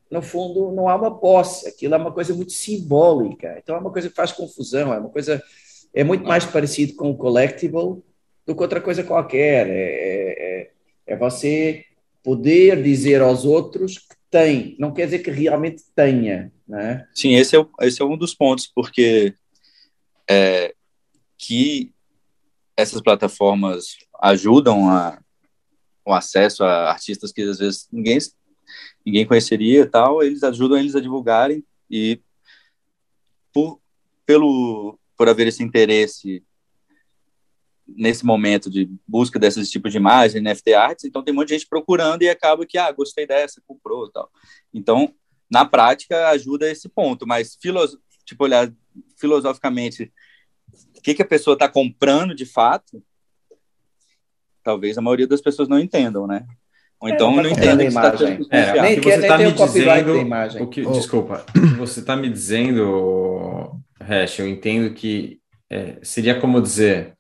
[0.09, 1.67] no fundo não há uma posse.
[1.67, 3.57] Aquilo é uma coisa muito simbólica.
[3.59, 4.95] Então é uma coisa que faz confusão.
[4.95, 5.43] É uma coisa
[5.93, 8.05] é muito mais parecido com o collectible
[8.47, 9.67] do que outra coisa qualquer.
[9.69, 10.71] É, é,
[11.09, 11.87] é você
[12.23, 16.53] poder dizer aos outros que tem, não quer dizer que realmente tenha.
[16.69, 17.05] Né?
[17.13, 19.35] Sim, esse é, esse é um dos pontos, porque
[20.31, 20.73] é,
[21.37, 21.94] que
[22.77, 25.21] essas plataformas ajudam a,
[26.05, 28.19] o acesso a artistas que às vezes ninguém,
[29.05, 32.21] ninguém conheceria e tal, eles ajudam eles a divulgarem e
[33.53, 33.81] por,
[34.27, 36.43] pelo, por haver esse interesse
[37.87, 41.55] nesse momento de busca desses tipos de imagem, NFT arts, então tem um monte de
[41.55, 44.31] gente procurando e acaba que, ah, gostei dessa, comprou tal.
[44.73, 45.15] Então,
[45.51, 47.57] na prática, ajuda esse ponto, mas
[48.25, 48.73] tipo, olhar
[49.19, 50.13] filosoficamente
[51.05, 53.03] que, que a pessoa está comprando de fato,
[54.63, 56.47] talvez a maioria das pessoas não entendam, né?
[56.99, 58.15] Ou então é, não entendem que está
[58.51, 60.93] é, nem que, você está me dizendo, o que, oh.
[60.93, 61.45] desculpa,
[61.77, 65.39] você está me dizendo, Hash, eu entendo que
[65.69, 67.13] é, seria como dizer,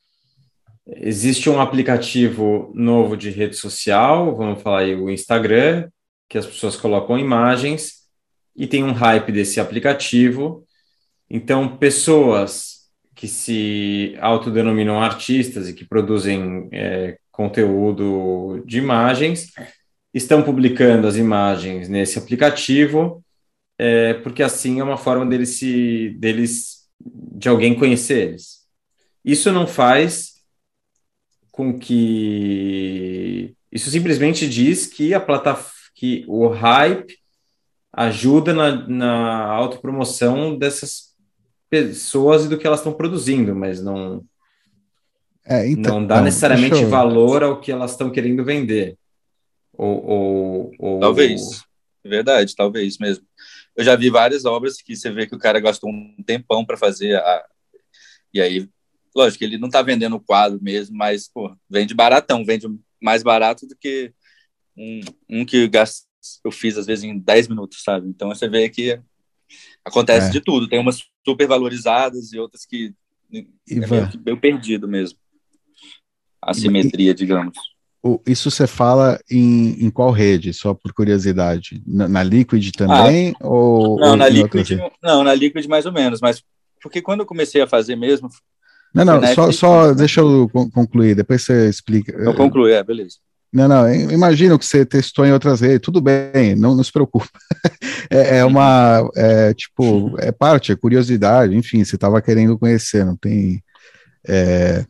[0.86, 5.90] existe um aplicativo novo de rede social, vamos falar aí o Instagram,
[6.26, 8.04] que as pessoas colocam imagens
[8.56, 10.64] e tem um hype desse aplicativo.
[11.28, 12.73] Então, pessoas
[13.14, 19.52] que se autodenominam artistas e que produzem é, conteúdo de imagens
[20.12, 23.24] estão publicando as imagens nesse aplicativo,
[23.78, 28.64] é, porque assim é uma forma deles se deles de alguém conhecer eles.
[29.24, 30.34] Isso não faz
[31.50, 37.16] com que isso simplesmente diz que a plataforma que o hype
[37.92, 41.13] ajuda na, na autopromoção dessas
[41.82, 44.24] pessoas e do que elas estão produzindo, mas não
[45.46, 46.88] é, então, não dá não, necessariamente eu...
[46.88, 48.96] valor ao que elas estão querendo vender.
[49.74, 51.62] Ou, ou, ou, Talvez.
[52.02, 53.26] Verdade, talvez mesmo.
[53.76, 56.76] Eu já vi várias obras que você vê que o cara gastou um tempão para
[56.76, 57.44] fazer a...
[58.32, 58.68] e aí,
[59.14, 62.66] lógico, ele não está vendendo o quadro mesmo, mas pô, vende baratão, vende
[63.02, 64.12] mais barato do que
[64.76, 65.70] um, um que
[66.44, 68.08] eu fiz às vezes em 10 minutos, sabe?
[68.08, 69.00] Então você vê que
[69.84, 70.30] acontece é.
[70.30, 70.68] de tudo.
[70.68, 72.92] Tem umas super valorizadas e outras que
[73.68, 73.96] Ivan.
[73.96, 75.18] é meio, meio perdido mesmo.
[76.40, 77.56] A simetria, digamos.
[78.26, 81.82] Isso você fala em, em qual rede, só por curiosidade?
[81.86, 83.34] Na, na Liquid também?
[83.40, 86.44] Ah, ou, não, ou na Liquid, não, na Liquid mais ou menos, mas
[86.82, 88.28] porque quando eu comecei a fazer mesmo.
[88.92, 92.12] Não, não, só, só deixa eu concluir, depois você explica.
[92.12, 93.16] Eu concluo, é, beleza.
[93.54, 97.28] Não, não, imagino que você testou em outras redes, tudo bem, não, não se preocupe.
[98.10, 103.16] é, é, uma, é, tipo, é parte, é curiosidade, enfim, você estava querendo conhecer, não
[103.16, 103.62] tem...
[104.26, 104.84] É,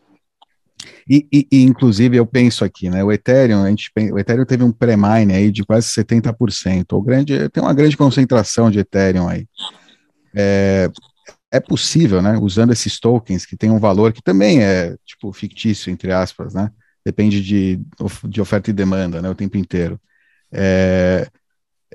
[1.06, 4.64] e, e, e, inclusive, eu penso aqui, né, o Ethereum, a gente, o Ethereum teve
[4.64, 9.46] um pré-mine aí de quase 70%, ou grande, tem uma grande concentração de Ethereum aí.
[10.34, 10.88] É,
[11.52, 15.92] é possível, né, usando esses tokens que tem um valor que também é, tipo, fictício,
[15.92, 16.70] entre aspas, né,
[17.04, 17.80] depende de,
[18.24, 20.00] de oferta e demanda, né, o tempo inteiro.
[20.50, 21.28] É,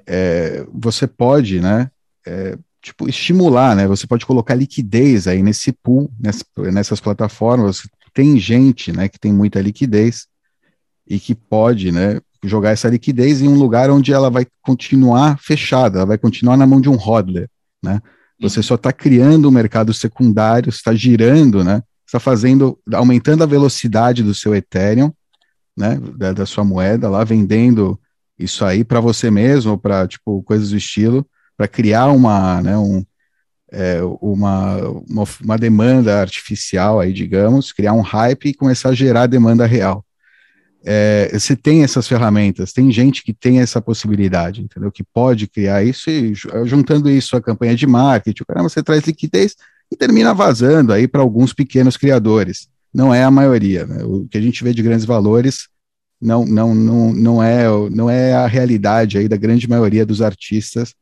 [0.06, 1.89] é, você pode, né,
[2.26, 6.43] é, tipo, estimular, né, você pode colocar liquidez aí nesse pool, nessas,
[6.74, 7.82] nessas plataformas,
[8.13, 10.28] tem gente, né, que tem muita liquidez
[11.08, 16.00] e que pode, né, jogar essa liquidez em um lugar onde ela vai continuar fechada,
[16.00, 17.50] ela vai continuar na mão de um hodler,
[17.84, 18.00] né,
[18.39, 23.48] você só está criando o um mercado secundário, está girando, né, está fazendo, aumentando a
[23.48, 25.13] velocidade do seu Ethereum,
[25.78, 28.00] né, da, da sua moeda lá, vendendo
[28.38, 33.06] isso aí para você mesmo, para tipo coisas do estilo, para criar uma, né, um,
[33.72, 39.28] é, uma, uma, uma, demanda artificial aí, digamos, criar um hype e começar a gerar
[39.28, 40.04] demanda real.
[40.84, 44.91] É, você tem essas ferramentas, tem gente que tem essa possibilidade, entendeu?
[44.91, 46.34] Que pode criar isso e
[46.65, 49.56] juntando isso à campanha de marketing, caramba, você traz liquidez,
[49.91, 52.67] e termina vazando aí para alguns pequenos criadores.
[52.93, 53.86] Não é a maioria.
[53.86, 54.04] Né?
[54.04, 55.67] O que a gente vê de grandes valores
[56.21, 60.93] não, não, não, não, é, não é a realidade aí da grande maioria dos artistas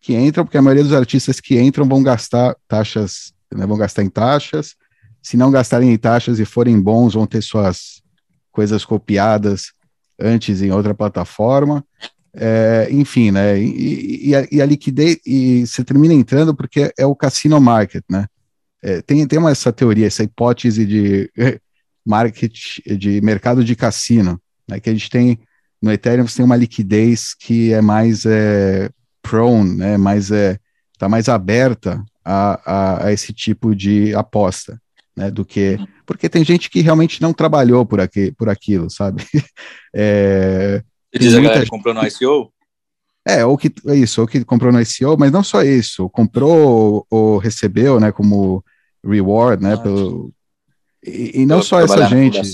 [0.00, 4.02] que entram, porque a maioria dos artistas que entram vão gastar taxas, né, vão gastar
[4.02, 4.74] em taxas.
[5.22, 8.02] Se não gastarem em taxas e forem bons, vão ter suas
[8.50, 9.72] coisas copiadas
[10.18, 11.84] antes em outra plataforma.
[12.34, 13.60] É, enfim, né?
[13.60, 18.04] E, e, a, e, a, liquidez, e você termina entrando porque é o cassino market,
[18.08, 18.26] né?
[18.82, 21.30] É, tem, tem uma, essa teoria, essa hipótese de
[22.06, 22.54] market,
[22.86, 24.78] de mercado de cassino, né?
[24.78, 25.38] Que a gente tem
[25.82, 28.90] no Ethereum você tem uma liquidez que é mais é,
[29.22, 29.96] prone, né?
[29.96, 30.58] Mais é
[30.98, 34.80] tá mais aberta a, a, a esse tipo de aposta,
[35.16, 35.30] né?
[35.30, 39.24] Do que porque tem gente que realmente não trabalhou por aqui, por aquilo, sabe?
[39.94, 40.82] é,
[41.12, 42.52] você diz a galera que comprou no ICO?
[43.26, 47.06] É, ou que é isso, ou que comprou no ICO, mas não só isso, comprou
[47.10, 48.64] ou recebeu, né, como
[49.04, 50.32] reward, né, ah, pelo
[51.04, 52.38] e, e não só essa gente.
[52.38, 52.50] Né?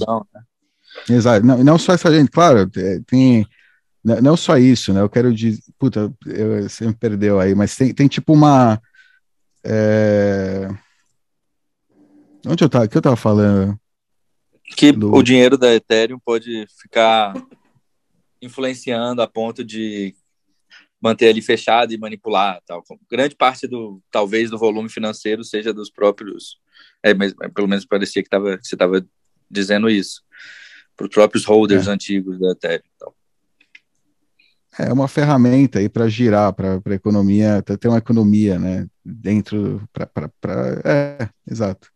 [1.11, 3.47] Exato, não, não só essa gente, claro, é, tem
[4.05, 5.01] não só isso, né?
[5.01, 8.81] Eu quero dizer, puta, eu, você me perdeu aí, mas tem, tem tipo uma
[9.64, 10.69] é...
[12.47, 13.77] onde eu tava, que eu tava falando?
[14.77, 15.12] Que do...
[15.12, 17.35] o dinheiro da Ethereum pode ficar
[18.46, 20.14] influenciando a ponto de
[21.00, 22.82] manter ali fechado e manipular tal.
[23.11, 26.59] Grande parte do talvez do volume financeiro seja dos próprios,
[27.02, 29.06] é, mas pelo menos parecia que tava, você estava
[29.50, 30.22] dizendo isso,
[30.96, 31.90] para os próprios holders é.
[31.90, 32.82] antigos da Ethereum.
[34.78, 38.87] É uma ferramenta aí para girar, para a economia, ter uma economia, né?
[39.02, 40.30] Dentro, para.
[40.85, 41.88] É, exato.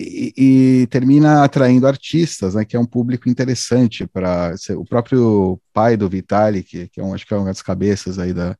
[0.00, 2.64] E, e, termina atraindo artistas, né?
[2.64, 4.54] Que é um público interessante para.
[4.76, 8.32] O próprio pai do Vitalik, que é um, acho que é uma das cabeças aí
[8.32, 8.56] da,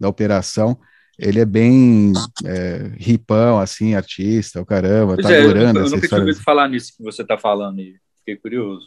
[0.00, 0.78] da operação,
[1.18, 5.90] ele é bem é, ripão, assim, artista, o caramba, pois tá é, adorando eu, eu
[5.90, 8.86] nunca tinha ouvido falar nisso que você está falando e fiquei curioso.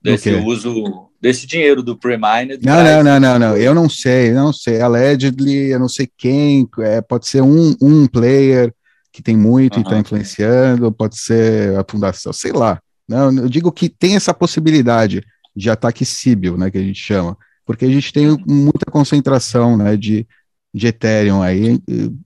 [0.00, 2.58] Desse uso, desse dinheiro do pre-mined.
[2.62, 6.08] Não, não, não, não, não, eu não sei, eu não sei, allegedly, eu não sei
[6.16, 8.73] quem, é, pode ser um, um player
[9.14, 9.80] que tem muito uhum.
[9.80, 12.80] e está influenciando, pode ser a fundação, sei lá.
[13.08, 15.24] Não, eu digo que tem essa possibilidade
[15.56, 19.96] de ataque síbil, né, que a gente chama, porque a gente tem muita concentração, né,
[19.96, 20.26] de
[20.74, 21.80] de Ethereum aí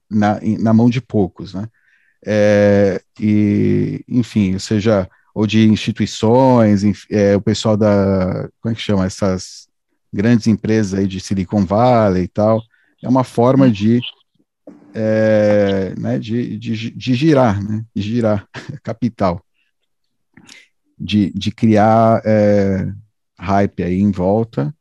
[0.09, 1.67] na, na mão de poucos, né?
[2.25, 8.81] É, e, enfim, ou seja, ou de instituições, é, o pessoal da, como é que
[8.81, 9.67] chama, essas
[10.11, 12.61] grandes empresas aí de Silicon Valley e tal,
[13.03, 14.01] é uma forma de,
[14.93, 18.47] é, né, de, de, de girar, né, de girar
[18.83, 19.43] capital,
[20.97, 22.91] de, de criar é,
[23.37, 24.73] hype aí em volta,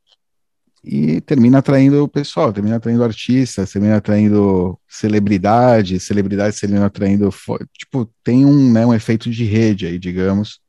[0.84, 7.28] e termina atraindo o pessoal, termina atraindo artistas, termina atraindo celebridades, celebridades terminam atraindo,
[7.76, 10.60] tipo, tem um, né, um efeito de rede aí, digamos,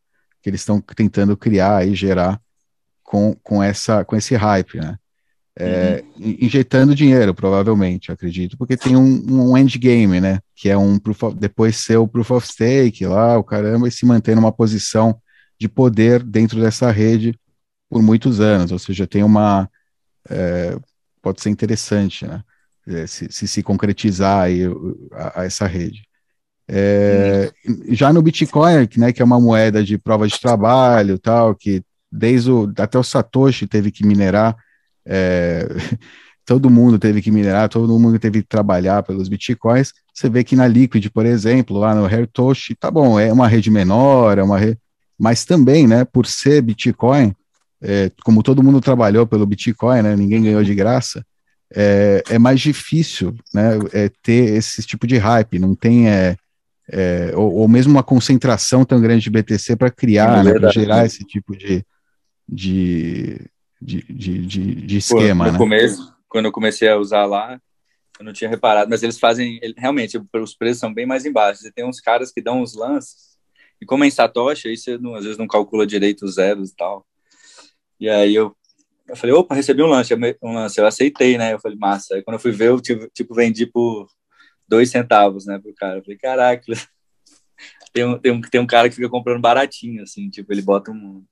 [0.42, 2.42] que eles estão tentando criar e gerar
[3.04, 4.98] com, com, essa, com esse hype, né?
[5.58, 6.38] É, uhum.
[6.40, 10.40] injetando dinheiro, provavelmente, acredito, porque tem um, um endgame, né?
[10.56, 13.92] Que é um proof of, depois ser o proof of stake lá, o caramba, e
[13.92, 15.20] se manter numa posição
[15.60, 17.38] de poder dentro dessa rede
[17.90, 19.70] por muitos anos, ou seja, tem uma
[20.30, 20.78] é,
[21.22, 22.42] pode ser interessante, né?
[22.88, 24.62] É, se, se, se concretizar aí
[25.12, 26.08] a, a essa rede.
[26.68, 27.52] É,
[27.90, 32.52] já no Bitcoin, né, que é uma moeda de prova de trabalho, tal, que desde
[32.52, 34.56] o, até o Satoshi teve que minerar,
[35.10, 35.68] é,
[36.46, 39.92] todo mundo teve que minerar, todo mundo teve que trabalhar pelos Bitcoins.
[40.14, 43.72] Você vê que na Liquid, por exemplo, lá no Hertoshi, tá bom, é uma rede
[43.72, 44.78] menor, é uma rede,
[45.18, 47.36] mas também, né, por ser Bitcoin,
[47.82, 51.26] é, como todo mundo trabalhou pelo Bitcoin, né, ninguém ganhou de graça,
[51.76, 56.36] é, é mais difícil né, é, ter esse tipo de hype, não tem, é,
[56.92, 61.06] é ou, ou, mesmo uma concentração tão grande de BTC para criar, né, para gerar
[61.06, 61.86] esse tipo de,
[62.48, 63.40] de,
[63.82, 65.46] de, de, de, de esquema.
[65.46, 65.58] Pô, no né?
[65.58, 67.60] começo, quando eu comecei a usar lá,
[68.20, 71.72] eu não tinha reparado, mas eles fazem, realmente, os preços são bem mais embaixo, e
[71.72, 73.38] tem uns caras que dão uns lances,
[73.82, 76.72] e como é em Satoshi, aí você não, às vezes não calcula direito os zeros
[76.72, 77.06] e tal,
[78.00, 78.56] e aí eu,
[79.08, 81.54] eu falei, opa, recebi um lance, um lance, eu aceitei, né?
[81.54, 82.16] Eu falei, massa.
[82.16, 84.08] Aí quando eu fui ver, eu tipo, tipo vendi por
[84.68, 85.98] dois centavos, né, pro cara.
[85.98, 86.64] Eu falei, caraca,
[87.92, 90.92] tem um, tem, um, tem um cara que fica comprando baratinho, assim, tipo, ele bota
[90.92, 91.24] um...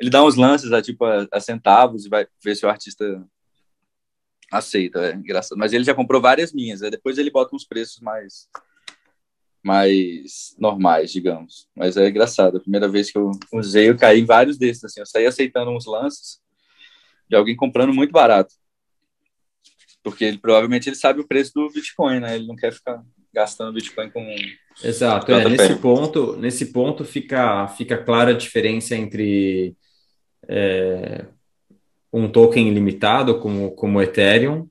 [0.00, 3.24] Ele dá uns lances a, tipo, a, a centavos e vai ver se o artista
[4.50, 5.58] aceita, é engraçado.
[5.58, 8.48] Mas ele já comprou várias minhas, aí depois ele bota uns preços mais
[9.62, 11.68] mais normais, digamos.
[11.76, 12.56] Mas é engraçado.
[12.56, 14.84] A primeira vez que eu usei, eu caí em vários desses.
[14.84, 16.40] Assim, eu saí aceitando uns lances
[17.28, 18.54] de alguém comprando muito barato.
[20.02, 22.36] Porque ele provavelmente ele sabe o preço do Bitcoin, né?
[22.36, 24.24] Ele não quer ficar gastando Bitcoin com.
[24.82, 25.30] Exato.
[25.32, 29.76] É, nesse ponto, nesse ponto fica, fica clara a diferença entre
[30.48, 31.24] é,
[32.12, 34.66] um token limitado como, como Ethereum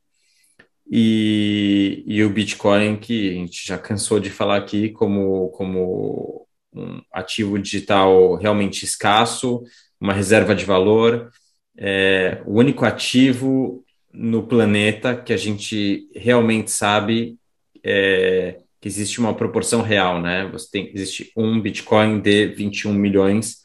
[0.90, 7.02] e, e o Bitcoin, que a gente já cansou de falar aqui como, como um
[7.12, 9.64] ativo digital realmente escasso,
[10.00, 11.32] uma reserva de valor,
[11.78, 17.38] é, o único ativo no planeta que a gente realmente sabe
[17.84, 20.50] é, que existe uma proporção real, né?
[20.52, 23.58] Você tem, existe um Bitcoin de 21 milhões,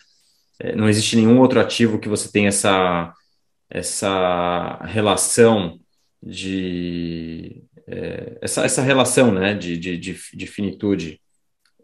[0.77, 3.13] não existe nenhum outro ativo que você tenha essa,
[3.71, 5.81] essa relação
[6.23, 11.21] de é, essa, essa relação né, de, de, de, de, finitude.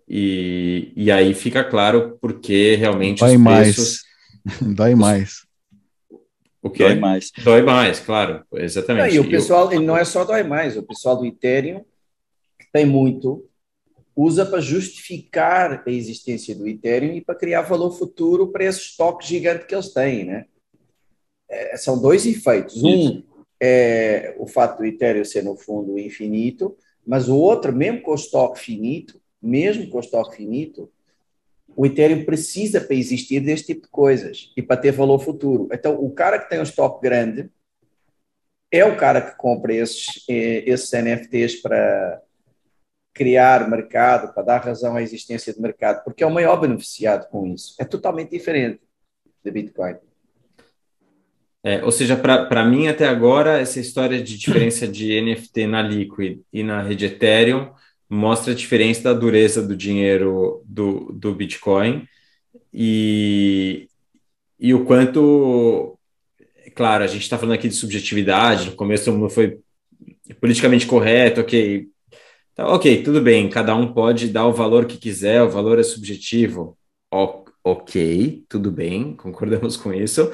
[0.09, 4.03] E, e aí fica claro porque realmente Dói mais.
[4.75, 5.47] Dói mais.
[6.63, 6.83] O que?
[6.83, 7.31] Dói mais.
[7.43, 9.09] Dói mais, claro, exatamente.
[9.09, 11.85] Não, e o pessoal, ele não é só dói mais, o pessoal do Ethereum,
[12.73, 13.45] tem muito,
[14.21, 19.25] usa para justificar a existência do Ethereum e para criar valor futuro para esse estoque
[19.25, 20.47] gigante que eles têm, né?
[21.49, 22.83] É, são dois efeitos.
[22.83, 23.23] Um,
[23.61, 28.17] é o fato do Ethereum ser, no fundo, infinito, mas o outro, mesmo com o
[28.17, 30.91] estoque finito, mesmo com o estoque finito,
[31.77, 35.69] o Ethereum precisa para existir deste tipo de coisas e para ter valor futuro.
[35.73, 37.49] Então, o cara que tem um estoque grande
[38.69, 42.21] é o cara que compra esses, eh, esses NFTs para
[43.19, 47.49] criar mercado, para dar razão à existência de mercado, porque é o maior beneficiado com
[47.49, 47.75] isso.
[47.81, 48.81] É totalmente diferente
[49.45, 49.97] da Bitcoin.
[51.65, 56.39] É, ou seja, para mim, até agora, essa história de diferença de NFT na Liquid
[56.53, 57.73] e na rede Ethereum
[58.09, 62.07] mostra a diferença da dureza do dinheiro do, do Bitcoin
[62.73, 63.89] e,
[64.61, 65.99] e o quanto,
[66.77, 69.59] claro, a gente está falando aqui de subjetividade, no começo foi
[70.41, 71.89] politicamente correto, ok,
[72.59, 75.83] tá, ok, tudo bem, cada um pode dar o valor que quiser, o valor é
[75.85, 76.77] subjetivo,
[77.13, 80.31] o, ok, tudo bem, concordamos com isso,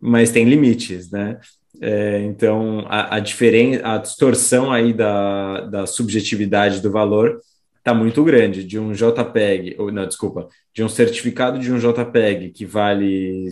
[0.00, 1.40] mas tem limites, né?
[1.80, 7.40] É, então, a, a diferença, a distorção aí da, da subjetividade do valor
[7.76, 8.64] está muito grande.
[8.64, 13.50] De um JPEG, ou não, desculpa, de um certificado de um JPEG que vale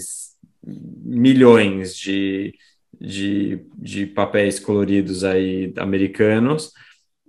[0.63, 2.55] milhões de,
[2.99, 6.73] de, de papéis coloridos aí americanos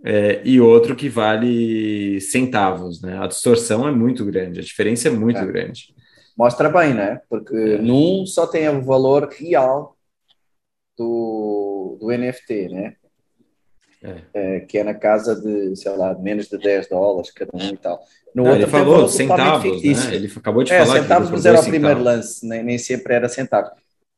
[0.04, 3.18] é, e outro que vale centavos, né?
[3.18, 5.46] A distorção é muito grande, a diferença é muito é.
[5.46, 5.96] grande.
[6.38, 7.22] Mostra bem, né?
[7.30, 7.78] Porque é.
[7.78, 9.96] num só tem o valor real
[10.98, 12.96] do, do NFT, né?
[14.04, 14.22] É.
[14.34, 17.78] É, que é na casa de, sei lá, menos de 10 dólares cada um e
[17.78, 18.00] tal.
[18.36, 20.16] No Não, outro ele falou centavos, né?
[20.16, 23.28] Ele acabou de é, falar centavos, mas era o primeiro lance, nem, nem sempre era
[23.28, 23.72] centavos.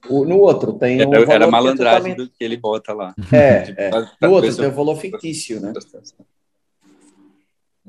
[0.09, 2.17] O, no outro tem um era, era malandragem totalmente...
[2.17, 3.15] do que ele bota lá.
[3.31, 3.91] É, tipo, é.
[4.21, 5.73] no outro tem o valor fictício, né?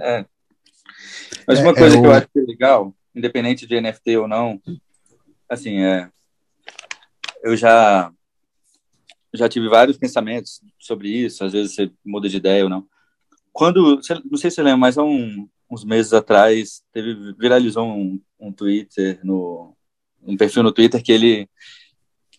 [0.00, 0.24] É.
[1.46, 4.60] Mas uma coisa é, que eu acho legal, independente de NFT ou não,
[5.48, 6.08] assim, é,
[7.42, 8.12] eu já
[9.34, 12.86] já tive vários pensamentos sobre isso, às vezes você muda de ideia ou não.
[13.52, 14.00] Quando,
[14.30, 18.52] não sei se você lembra, mas há um, uns meses atrás, teve, viralizou um, um
[18.52, 19.76] Twitter, no,
[20.22, 21.48] um perfil no Twitter que ele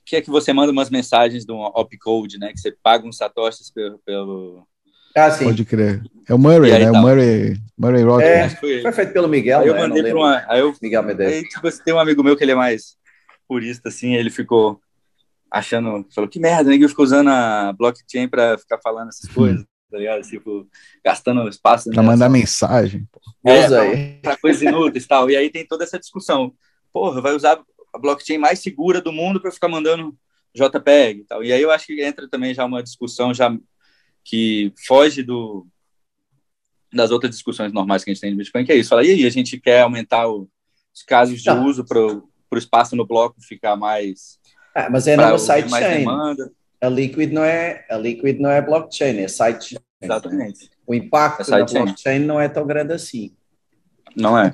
[0.10, 3.72] que é que você manda umas mensagens do opcode, né, que você paga uns satoshis
[3.72, 4.68] pelo, pelo...
[5.16, 5.46] Ah, sim.
[5.46, 6.02] Pode crer.
[6.28, 6.92] É o Murray, né?
[6.92, 8.24] O Murray, Murray Rock.
[8.24, 9.82] É, foi, foi, feito pelo Miguel, aí eu né?
[9.82, 11.36] mandei para uma, aí eu, Miguel Medeiros.
[11.36, 12.96] Aí, tipo, tem um amigo meu que ele é mais
[13.48, 14.80] purista, assim, ele ficou
[15.52, 19.98] achando, falou, que merda, ninguém ficou usando a blockchain para ficar falando essas coisas, tá
[19.98, 20.22] ligado?
[20.22, 20.68] Tipo,
[21.04, 21.90] gastando espaço.
[21.90, 23.08] Para mandar mensagem.
[23.46, 25.30] É, para coisas inúteis e tal.
[25.30, 26.54] E aí tem toda essa discussão.
[26.94, 27.60] Porra, vai usar
[27.94, 30.18] a blockchain mais segura do mundo para ficar mandando
[30.54, 31.44] JPEG e tal.
[31.44, 33.56] E aí eu acho que entra também já uma discussão já
[34.24, 35.68] que foge do
[36.92, 38.90] das outras discussões normais que a gente tem no Bitcoin, que é isso.
[38.90, 40.50] Fala, e aí, a gente quer aumentar o,
[40.94, 41.54] os casos de tá.
[41.54, 44.40] uso para o espaço no bloco ficar mais
[44.74, 46.06] ah, mas é numa sidechain.
[46.82, 49.80] A Liquid não é a Liquid não é blockchain, é sidechain.
[50.02, 50.70] Exatamente.
[50.88, 53.36] O impacto é da blockchain não é tão grande assim.
[54.16, 54.54] Não é.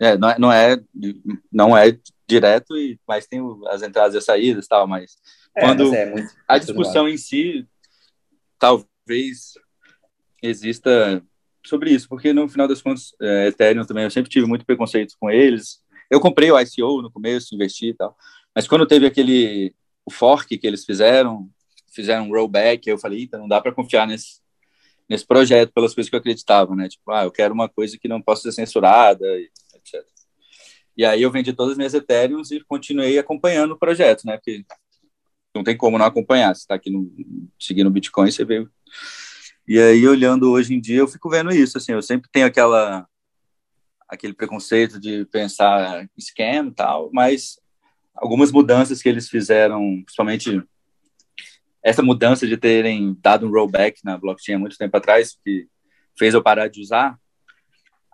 [0.00, 0.80] É, não é, não é,
[1.52, 5.16] não é direto, e, mas tem as entradas e as saídas e tal, mas
[5.56, 7.66] é, quando mas é muito, a discussão em si,
[8.58, 9.54] talvez
[10.42, 11.22] exista
[11.66, 15.14] sobre isso, porque no final das contas, é, Ethereum também, eu sempre tive muito preconceito
[15.18, 15.80] com eles.
[16.08, 18.16] Eu comprei o ICO no começo, investi e tal,
[18.54, 19.74] mas quando teve aquele
[20.04, 21.50] o fork que eles fizeram,
[21.92, 24.40] fizeram um rollback, eu falei, não dá para confiar nesse
[25.08, 26.88] nesse projeto pelas coisas que eu acreditava, né?
[26.88, 29.24] Tipo, ah, eu quero uma coisa que não possa ser censurada,
[29.94, 30.06] etc.
[30.96, 34.36] E aí eu vendi todas as minhas Ethereums e continuei acompanhando o projeto, né?
[34.36, 34.64] Porque
[35.54, 36.54] não tem como não acompanhar.
[36.54, 37.10] Você está aqui no,
[37.58, 38.66] seguindo o Bitcoin, você vê.
[39.66, 43.06] E aí, olhando hoje em dia, eu fico vendo isso, assim, eu sempre tenho aquela
[44.08, 47.60] aquele preconceito de pensar scam e tal, mas
[48.14, 50.62] algumas mudanças que eles fizeram, principalmente
[51.82, 55.68] essa mudança de terem dado um rollback na blockchain há muito tempo atrás, que
[56.18, 57.18] fez eu parar de usar,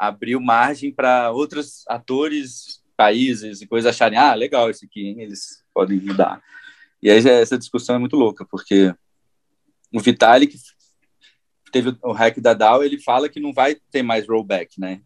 [0.07, 5.20] abriu margem para outros atores, países e coisas acharem, ah, legal isso aqui, hein?
[5.20, 6.42] eles podem mudar.
[7.02, 8.94] E aí essa discussão é muito louca, porque
[9.92, 10.57] o Vitalik
[11.70, 15.02] teve o hack da DAO, ele fala que não vai ter mais rollback, né?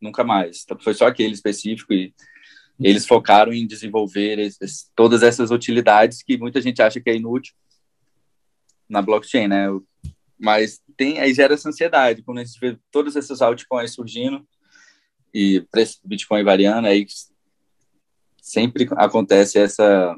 [0.00, 0.62] Nunca mais.
[0.64, 2.14] Então, foi só aquele específico e
[2.78, 7.54] eles focaram em desenvolver esses, todas essas utilidades que muita gente acha que é inútil
[8.88, 9.66] na blockchain, né?
[10.38, 14.46] Mas tem aí gera essa ansiedade quando a gente vê todas essas altcoins surgindo
[15.32, 17.06] e preço do Bitcoin variando, aí
[18.40, 20.16] sempre acontece essa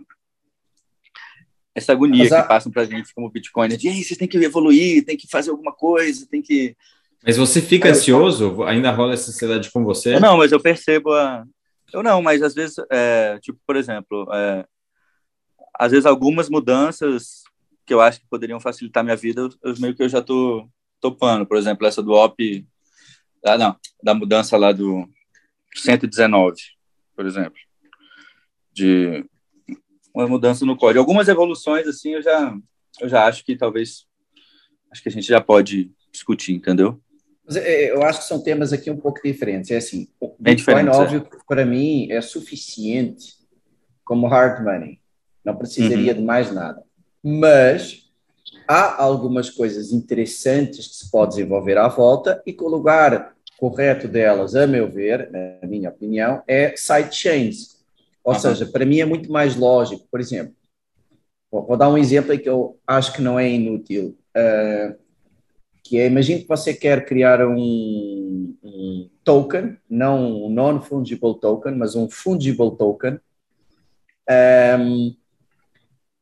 [1.74, 2.42] essa agonia a...
[2.42, 5.28] que passam para a gente como Bitcoin, de Ei, vocês têm que evoluir, tem que
[5.28, 6.76] fazer alguma coisa, tem que
[7.24, 8.62] mas você fica ansioso?
[8.62, 10.20] Ainda rola essa ansiedade com você?
[10.20, 11.44] Não, mas eu percebo a,
[11.92, 14.64] eu não, mas às vezes, é, tipo, por exemplo, é,
[15.78, 17.42] às vezes algumas mudanças
[17.88, 20.68] que eu acho que poderiam facilitar minha vida, eu, eu meio que eu já tô
[21.00, 21.46] topando.
[21.46, 22.66] Por exemplo, essa do OP,
[23.42, 25.08] ah, não, da mudança lá do
[25.74, 26.54] 119,
[27.16, 27.58] por exemplo,
[28.74, 29.24] de
[30.14, 31.00] uma mudança no código.
[31.00, 32.54] Algumas evoluções, assim, eu já,
[33.00, 34.04] eu já acho que talvez,
[34.92, 37.00] acho que a gente já pode discutir, entendeu?
[37.54, 39.70] É, eu acho que são temas aqui um pouco diferentes.
[39.70, 43.32] É assim, o Bitcoin, é óbvio, para mim, é suficiente
[44.04, 45.00] como hard money.
[45.42, 46.18] não precisaria uhum.
[46.18, 46.86] de mais nada.
[47.30, 48.08] Mas
[48.66, 54.08] há algumas coisas interessantes que se pode desenvolver à volta e que o lugar correto
[54.08, 57.84] delas, a meu ver, na minha opinião, é sidechains.
[58.24, 58.40] Ou uhum.
[58.40, 60.54] seja, para mim é muito mais lógico, por exemplo,
[61.50, 64.96] vou, vou dar um exemplo aí que eu acho que não é inútil, uh,
[65.84, 71.94] que é, imagine que você quer criar um, um token, não um non-fungible token, mas
[71.94, 73.18] um fungible token, um,
[74.30, 75.16] ehm,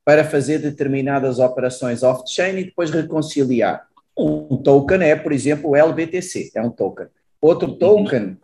[0.07, 3.89] para fazer determinadas operações off-chain e depois reconciliar.
[4.17, 7.09] Um token é, por exemplo, o LBTC, é um token.
[7.41, 7.77] Outro uhum.
[7.77, 8.39] token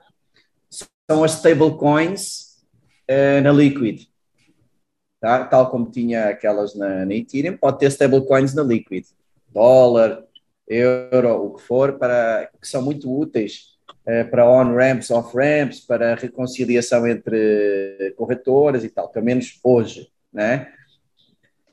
[1.08, 2.58] são as stablecoins
[3.08, 4.08] uh, na Liquid.
[5.20, 5.44] Tá?
[5.44, 9.06] Tal como tinha aquelas na, na Ethereum, pode ter stablecoins na Liquid.
[9.48, 10.24] Dólar,
[10.66, 17.06] euro, o que for, para, que são muito úteis uh, para on-ramps, off-ramps, para reconciliação
[17.06, 20.72] entre corretoras e tal, pelo menos hoje, né?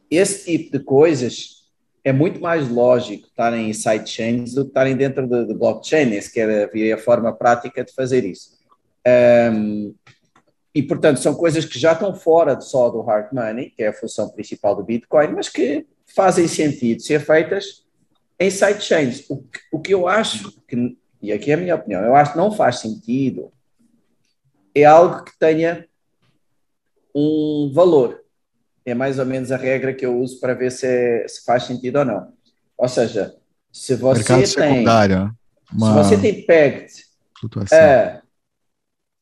[0.10, 1.60] Esse tipo de coisas
[2.04, 6.32] é muito mais lógico estarem em sidechains do que estarem dentro de, de blockchain, esse
[6.32, 8.58] que era a forma prática de fazer isso.
[9.54, 9.94] Um,
[10.74, 13.94] e, portanto, são coisas que já estão fora só do hard money, que é a
[13.94, 17.86] função principal do Bitcoin, mas que fazem sentido ser feitas
[18.40, 19.30] em sidechains.
[19.30, 22.38] O, o que eu acho, que, e aqui é a minha opinião, eu acho que
[22.38, 23.52] não faz sentido,
[24.74, 25.86] é algo que tenha
[27.14, 28.19] um valor
[28.90, 32.00] é mais ou menos a regra que eu uso para ver se, se faz sentido
[32.00, 32.34] ou não.
[32.78, 33.36] Ou seja,
[33.72, 34.24] se você
[34.56, 34.84] tem.
[35.72, 37.10] Se você tem pegged
[37.72, 38.22] a,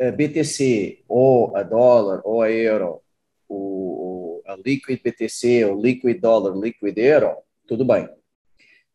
[0.07, 3.01] a, BTC, ou a dólar, ou a euro,
[3.49, 7.37] o, a liquid BTC, o liquid dólar, liquid euro,
[7.67, 8.07] tudo bem.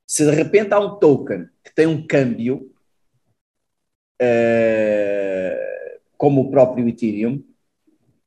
[0.06, 2.70] Se de repente há um token que tem um câmbio,
[4.20, 7.42] é, como o próprio Ethereum,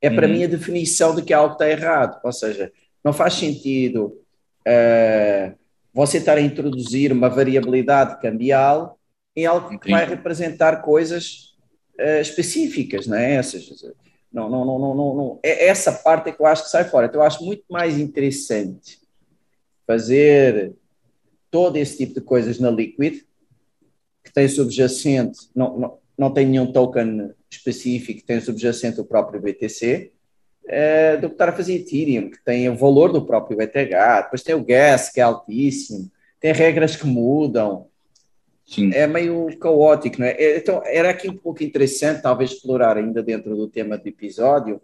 [0.01, 0.33] é para uhum.
[0.33, 2.19] mim a definição de que algo está errado.
[2.23, 2.71] Ou seja,
[3.03, 4.17] não faz sentido
[4.67, 5.55] uh,
[5.93, 8.99] você estar a introduzir uma variabilidade cambial
[9.35, 11.55] em algo que vai representar coisas
[11.99, 13.33] uh, específicas, não é?
[13.33, 13.69] Essas,
[14.31, 17.07] não, não, não, não, não, é essa parte é que eu acho que sai fora.
[17.07, 18.99] Então, eu acho muito mais interessante
[19.87, 20.73] fazer
[21.49, 23.21] todo esse tipo de coisas na Liquid,
[24.23, 29.41] que tem subjacente, não, não, não tem nenhum token específico que tem subjacente o próprio
[29.41, 30.11] BTC,
[30.67, 34.43] é, do que estar a fazer Ethereum, que tem o valor do próprio ETH, depois
[34.43, 37.87] tem o gas, que é altíssimo, tem regras que mudam.
[38.65, 38.91] Sim.
[38.93, 40.31] É meio caótico, não é?
[40.31, 40.57] é?
[40.57, 44.81] Então, era aqui um pouco interessante, talvez explorar ainda dentro do tema do episódio,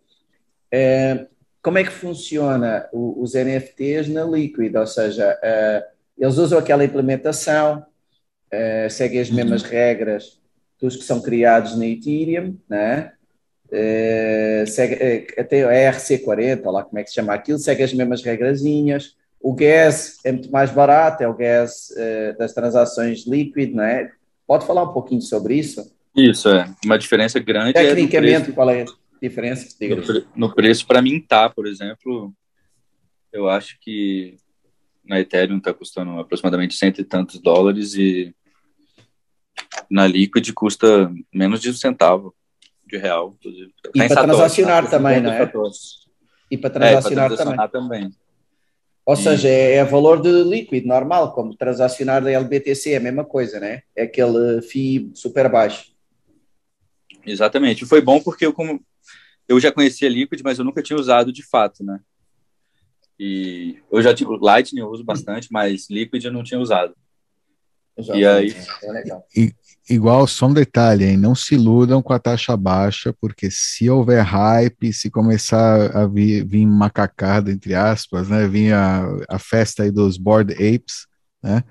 [0.72, 1.26] é,
[1.63, 6.86] como é que funciona o, os NFTs na Liquid, ou seja, é, eles usam aquela
[6.86, 7.84] implementação,
[8.51, 9.69] é, seguem as mesmas uhum.
[9.69, 10.41] regras
[10.82, 13.14] dos que são criados na Ethereum, né?
[13.68, 17.94] Uh, segue, uh, até a ERC40, lá como é que se chama aquilo, segue as
[17.94, 19.16] mesmas regrazinhas.
[19.40, 24.12] O gas é muito mais barato, é o gas uh, das transações líquido, não é?
[24.46, 25.90] Pode falar um pouquinho sobre isso?
[26.16, 26.70] Isso, é.
[26.84, 27.74] Uma diferença grande.
[27.74, 28.86] Tecnicamente, é qual é a
[29.22, 29.68] diferença?
[29.80, 32.34] No, no, preço para mintar, tá, por exemplo,
[33.32, 34.36] eu acho que
[35.06, 38.36] na Ethereum está custando aproximadamente cento e tantos dólares e
[39.92, 42.34] na Liquid custa menos de um centavo
[42.88, 43.74] de real, inclusive.
[43.94, 45.52] E para transacionar também, não é?
[46.50, 47.68] E para transacionar, é, também.
[47.70, 48.16] também.
[49.06, 49.18] Ou e...
[49.18, 53.60] seja, é, é valor de Liquid, normal, como transacionar da LBTC, é a mesma coisa,
[53.60, 53.84] né?
[53.96, 55.92] É aquele FII super baixo.
[57.26, 57.86] Exatamente.
[57.86, 58.82] Foi bom porque eu, como,
[59.48, 62.00] eu já conhecia Liquid, mas eu nunca tinha usado de fato, né?
[63.20, 66.96] E eu já tive Lightning, eu uso bastante, mas Liquid eu não tinha usado.
[67.98, 68.56] E aí.
[68.84, 69.26] É legal.
[69.36, 69.54] E,
[69.94, 71.18] igual, só um detalhe, hein?
[71.18, 76.46] não se iludam com a taxa baixa, porque se houver hype, se começar a vir,
[76.46, 78.48] vir macacada, entre aspas, né?
[78.48, 81.08] Vir a, a festa aí dos Board Apes,
[81.44, 81.64] né?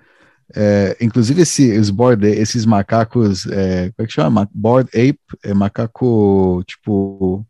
[0.55, 4.49] É, inclusive esses, board, esses macacos, é, como é que chama?
[4.53, 7.47] Board Ape, é macaco tipo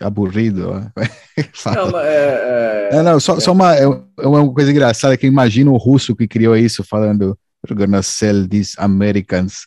[0.00, 0.70] aburrido.
[1.66, 5.76] não, é, é, não, só, só uma, é, é uma coisa engraçada que imagina o
[5.76, 7.36] russo que criou isso falando
[7.68, 9.66] we're gonna sell these Americans,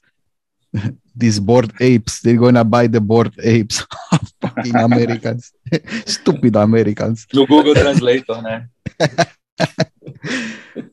[1.16, 2.22] these board apes.
[2.22, 3.86] They're gonna buy the board apes.
[4.42, 5.52] Fucking Americans,
[6.06, 7.28] stupid Americans.
[7.34, 8.68] No Google Translator, né?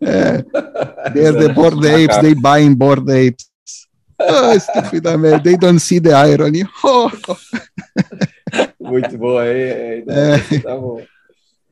[0.00, 0.44] é, eh,
[1.14, 2.18] they're the board apes.
[2.18, 3.46] They buying board apes.
[4.18, 5.44] Oh, stupid Americans.
[5.44, 6.64] They don't see the irony.
[6.82, 7.10] Oh.
[8.80, 10.04] Muito bom aí.
[10.62, 11.02] Tá bom.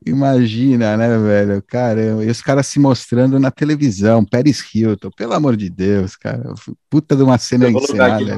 [0.07, 1.63] Imagina, né, velho?
[1.63, 6.53] Caramba, e os caras se mostrando na televisão, Paris Hilton, pelo amor de Deus, cara.
[6.91, 8.37] Puta de uma cena encenada.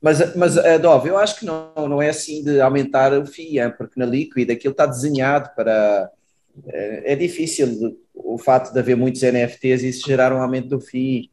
[0.00, 3.70] Mas, mas uh, Dov, eu acho que não, não é assim de aumentar o FII,
[3.76, 6.10] porque na Liquid aquilo está desenhado para.
[6.66, 10.80] É, é difícil o fato de haver muitos NFTs e isso gerar um aumento do
[10.80, 11.30] FII.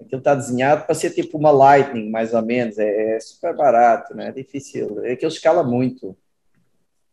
[0.00, 2.78] Aquilo está desenhado para ser tipo uma Lightning, mais ou menos.
[2.78, 4.28] É, é super barato, né?
[4.28, 5.04] É difícil.
[5.04, 6.16] Aquilo escala muito.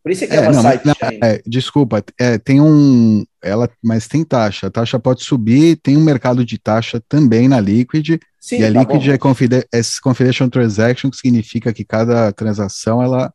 [0.02, 1.18] Por isso é que é, é uma sidechain.
[1.22, 3.24] É, desculpa, é, tem um.
[3.40, 4.66] Ela, mas tem taxa.
[4.66, 8.20] A taxa pode subir, tem um mercado de taxa também na Liquid.
[8.40, 13.00] Sim, e a tá Liquid é, confide é Confidential Transaction, que significa que cada transação
[13.00, 13.32] ela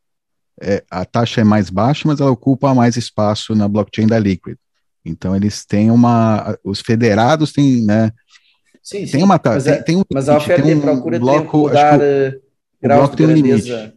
[0.61, 4.57] é, a taxa é mais baixa, mas ela ocupa mais espaço na blockchain da Liquid.
[5.05, 6.57] Então eles têm uma.
[6.63, 8.11] Os federados têm, né?
[8.83, 9.23] Sim, tem sim.
[9.23, 9.55] uma taxa.
[9.55, 11.79] Mas, é, tem, tem um mas a oferta um e procura bloco, tem
[12.79, 13.96] que o bloco tem um limite.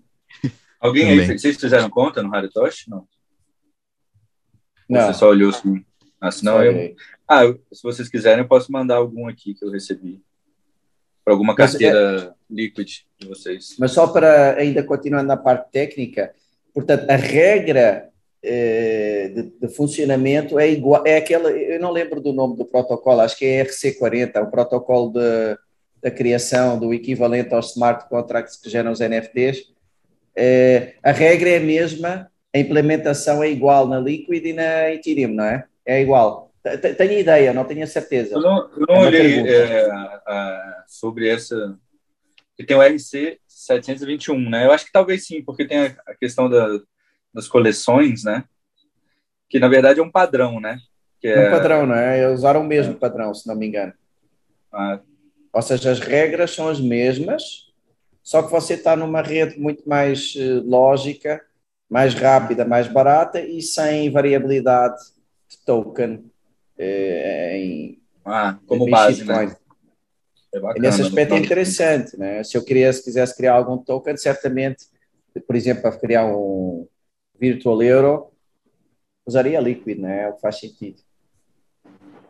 [0.81, 1.31] Alguém Também.
[1.31, 2.89] aí, vocês fizeram conta no Haritoshi?
[2.89, 3.07] Não.
[4.89, 5.07] Não.
[5.07, 5.85] Você só olhou assim.
[6.21, 6.95] Ah, senão eu.
[7.29, 10.21] Ah, se vocês quiserem, eu posso mandar algum aqui que eu recebi.
[11.25, 12.53] Para alguma carteira é...
[12.53, 13.77] Liquid de vocês.
[13.79, 16.35] Mas só para ainda continuar na parte técnica,
[16.75, 18.11] portanto, a regra
[18.43, 23.21] eh, de, de, funcionamento é igual, é aquela, eu não lembro do nome do protocolo,
[23.21, 25.59] acho que é RC40, o protocolo de,
[26.03, 29.70] da criação do equivalente aos smart contracts que geram os NFTs
[30.43, 35.35] é, a regra é a mesma, a implementação é igual na Liquid e na Ethereum,
[35.35, 35.67] não é?
[35.85, 36.51] É igual.
[36.97, 38.35] Tenho ideia, não tenho certeza.
[38.35, 41.79] Eu não, não é olhei é, a, sobre essa.
[42.57, 44.67] Que tem o RC 721, né?
[44.67, 46.81] Eu acho que talvez sim, porque tem a, a questão da,
[47.35, 48.45] das coleções, né?
[49.49, 50.79] Que na verdade é um padrão, né?
[51.21, 52.31] Que é um padrão, não é?
[52.31, 52.97] Usaram o mesmo é.
[52.97, 53.93] padrão, se não me engano.
[54.73, 55.01] Ah.
[55.53, 57.70] Ou seja, as regras são as mesmas,
[58.31, 61.45] só que você está numa rede muito mais uh, lógica,
[61.89, 65.03] mais rápida, mais barata e sem variabilidade
[65.49, 66.31] de token
[66.79, 69.57] uh, em, ah, como em base, né?
[70.55, 72.45] É bacana, nesse aspecto é interessante, né?
[72.45, 74.87] Se eu queria, se quisesse criar algum token, certamente,
[75.45, 76.87] por exemplo, para criar um
[77.37, 78.31] virtual euro,
[79.27, 80.33] usaria Liquid, né?
[80.41, 81.03] Faz sentido.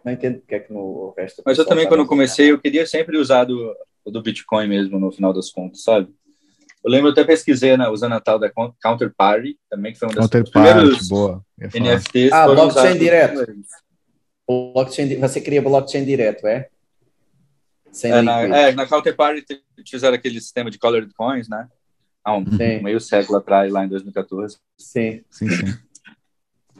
[0.02, 1.42] Não entendo porque é que no resto.
[1.44, 3.74] Mas eu também, tá quando comecei, eu queria sempre usar do, o
[4.06, 6.08] do Bitcoin mesmo, no final das contas, sabe?
[6.82, 10.12] Eu lembro, eu até pesquisei né, usando a tal da Counterparty, também, que foi um
[10.12, 12.32] dos primeiros boa, NFTs.
[12.32, 13.44] Ah, blockchain direto.
[14.48, 16.68] Blockchain, você cria blockchain direto, é?
[17.92, 19.44] Sem é, na, é, na Counterparty
[19.86, 21.68] fizeram aquele sistema de colored coins, né?
[22.24, 24.58] Há um, um meio século atrás, lá em 2014.
[24.78, 25.22] Sim.
[25.30, 25.78] Sim, sim.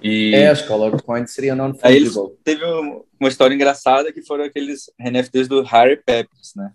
[0.03, 0.35] E...
[0.35, 2.37] É, as colored coins seriam non-fungible.
[2.43, 6.73] Teve uma história engraçada que foram aqueles NFTs do Harry Peppers, né?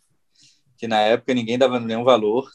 [0.77, 2.49] Que na época ninguém dava nenhum valor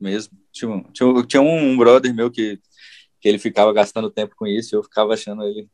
[0.00, 0.38] mesmo.
[0.52, 2.60] Tinha, tinha, tinha um, brother meu que,
[3.20, 5.68] que ele ficava gastando tempo com isso e eu ficava achando ele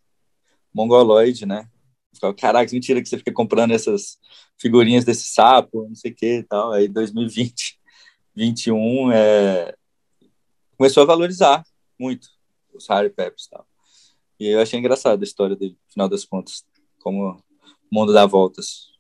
[0.73, 1.69] mongoloide, né?
[2.15, 4.19] ficava, caraca, mentira que você fica comprando essas
[4.59, 6.73] figurinhas desse sapo, não sei o que e tal.
[6.73, 7.79] Aí 2020,
[8.35, 9.75] 21, é...
[10.77, 11.65] começou a valorizar
[11.99, 12.29] muito
[12.73, 13.67] os Harry Peppers e tal.
[14.39, 16.65] E eu achei engraçado a história dele, no final das contas,
[17.01, 17.37] como o
[17.91, 18.94] mundo dá voltas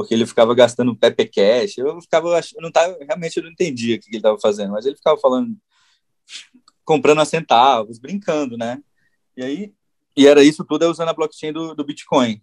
[0.00, 1.76] porque ele ficava gastando Pepe Cash.
[1.76, 4.96] Eu ficava, não tava, realmente eu não entendia o que ele estava fazendo, mas ele
[4.96, 5.54] ficava falando,
[6.86, 8.82] comprando a centavos, brincando, né?
[9.36, 9.74] E aí,
[10.16, 12.40] e era isso tudo usando a blockchain do, do Bitcoin.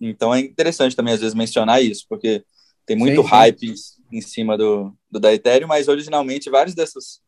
[0.00, 2.44] Então é interessante também às vezes mencionar isso, porque
[2.84, 3.28] tem muito sim, sim.
[3.28, 3.74] hype
[4.10, 7.20] em cima do, do da Ethereum, mas originalmente várias dessas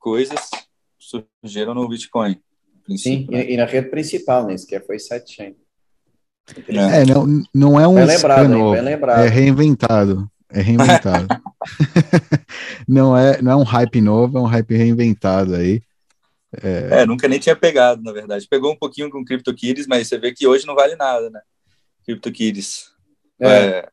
[0.00, 0.50] coisas
[0.98, 2.42] surgiram no Bitcoin.
[2.96, 3.48] Sim, né?
[3.48, 4.54] e, e, na rede principal, né?
[4.56, 5.54] Isso que foi sidechain.
[6.68, 9.20] É, não, não é um bem lembrado, novo, bem lembrado.
[9.20, 10.30] é reinventado.
[10.52, 11.28] É reinventado.
[12.88, 15.80] não, é, não é um hype novo, é um hype reinventado aí.
[16.60, 17.02] É...
[17.02, 18.48] é, nunca nem tinha pegado, na verdade.
[18.50, 21.40] Pegou um pouquinho com CryptoKitties, mas você vê que hoje não vale nada, né?
[22.04, 22.90] CryptoKitties.
[23.38, 23.48] É.
[23.48, 23.88] é.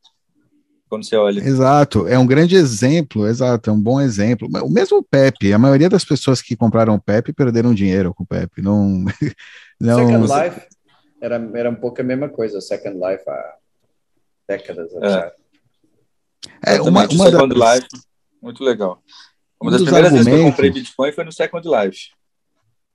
[0.89, 1.41] Quando você olha.
[1.41, 4.47] Exato, é um grande exemplo, exato, é um bom exemplo.
[4.63, 8.27] O mesmo Pepe, a maioria das pessoas que compraram o Pepe perderam dinheiro com o
[8.27, 8.61] Pepe.
[8.61, 9.03] Não,
[9.79, 10.07] não...
[10.07, 10.76] Second Life
[11.21, 13.55] era, era um pouco a mesma coisa, Second Life há
[14.47, 14.97] décadas é.
[14.97, 15.33] atrás.
[16.65, 17.75] É, uma, uma Second das...
[17.75, 17.87] Life,
[18.41, 19.01] muito legal.
[19.61, 20.25] Uma um das primeiras argumentos...
[20.25, 21.99] vezes que eu comprei Bitcoin foi no Second Life.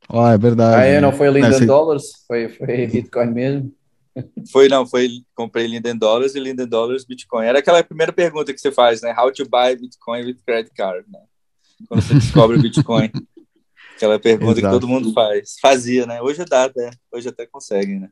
[0.08, 0.82] Ah, é verdade.
[0.82, 2.04] Ah, é, não foi Linden não, Dollars?
[2.26, 3.74] Foi, foi Bitcoin mesmo?
[4.50, 7.46] Foi, não, foi, comprei Linden Dollars e Linden Dollars Bitcoin.
[7.46, 9.14] Era aquela primeira pergunta que você faz, né?
[9.16, 11.20] How to buy Bitcoin with credit card, né?
[11.88, 13.10] Quando você descobre o Bitcoin.
[14.03, 14.74] Aquela pergunta Exato.
[14.74, 15.55] que todo mundo faz.
[15.61, 16.20] Fazia, né?
[16.20, 16.90] Hoje dá, né?
[17.12, 18.11] Hoje até conseguem, né?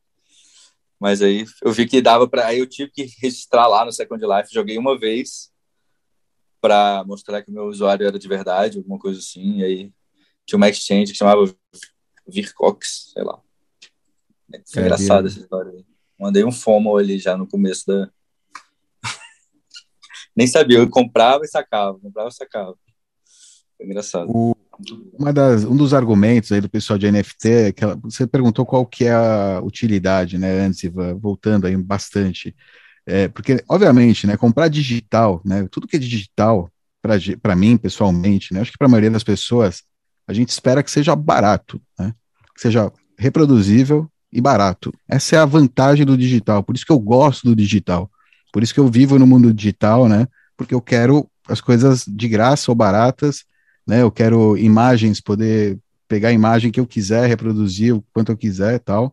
[1.01, 2.47] Mas aí eu vi que dava para.
[2.47, 4.55] Aí eu tive que registrar lá no Second Life.
[4.55, 5.51] Joguei uma vez
[6.61, 9.59] para mostrar que o meu usuário era de verdade, alguma coisa assim.
[9.59, 9.93] E aí
[10.47, 11.53] tinha uma exchange que chamava
[12.25, 13.41] Vircox, sei lá.
[14.55, 15.85] É engraçado essa história aí.
[16.17, 18.09] Mandei um FOMO ali já no começo da.
[20.37, 22.79] Nem sabia, eu comprava e sacava, comprava e sacava.
[23.77, 24.31] Foi engraçado.
[24.31, 24.55] O,
[25.19, 28.65] uma das, um dos argumentos aí do pessoal de NFT é que ela, você perguntou
[28.65, 32.55] qual que é a utilidade, né, antes, voltando aí bastante.
[33.07, 36.71] É, porque, obviamente, né, comprar digital, né, tudo que é digital,
[37.43, 39.83] para mim, pessoalmente, né, acho que para a maioria das pessoas,
[40.27, 42.15] a gente espera que seja barato, né,
[42.55, 44.93] que seja reproduzível e barato.
[45.09, 48.11] Essa é a vantagem do digital, por isso que eu gosto do digital,
[48.53, 50.27] por isso que eu vivo no mundo digital, né,
[50.57, 53.45] porque eu quero as coisas de graça ou baratas,
[53.91, 55.77] né, eu quero imagens, poder
[56.07, 59.13] pegar a imagem que eu quiser, reproduzir o quanto eu quiser e tal,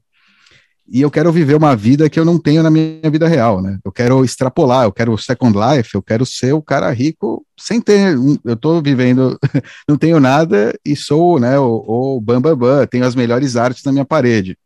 [0.87, 3.77] e eu quero viver uma vida que eu não tenho na minha vida real, né?
[3.83, 8.15] Eu quero extrapolar, eu quero Second Life, eu quero ser o cara rico sem ter,
[8.45, 9.37] eu tô vivendo,
[9.89, 13.91] não tenho nada e sou, né, o, o bam, bam, tenho as melhores artes na
[13.91, 14.57] minha parede.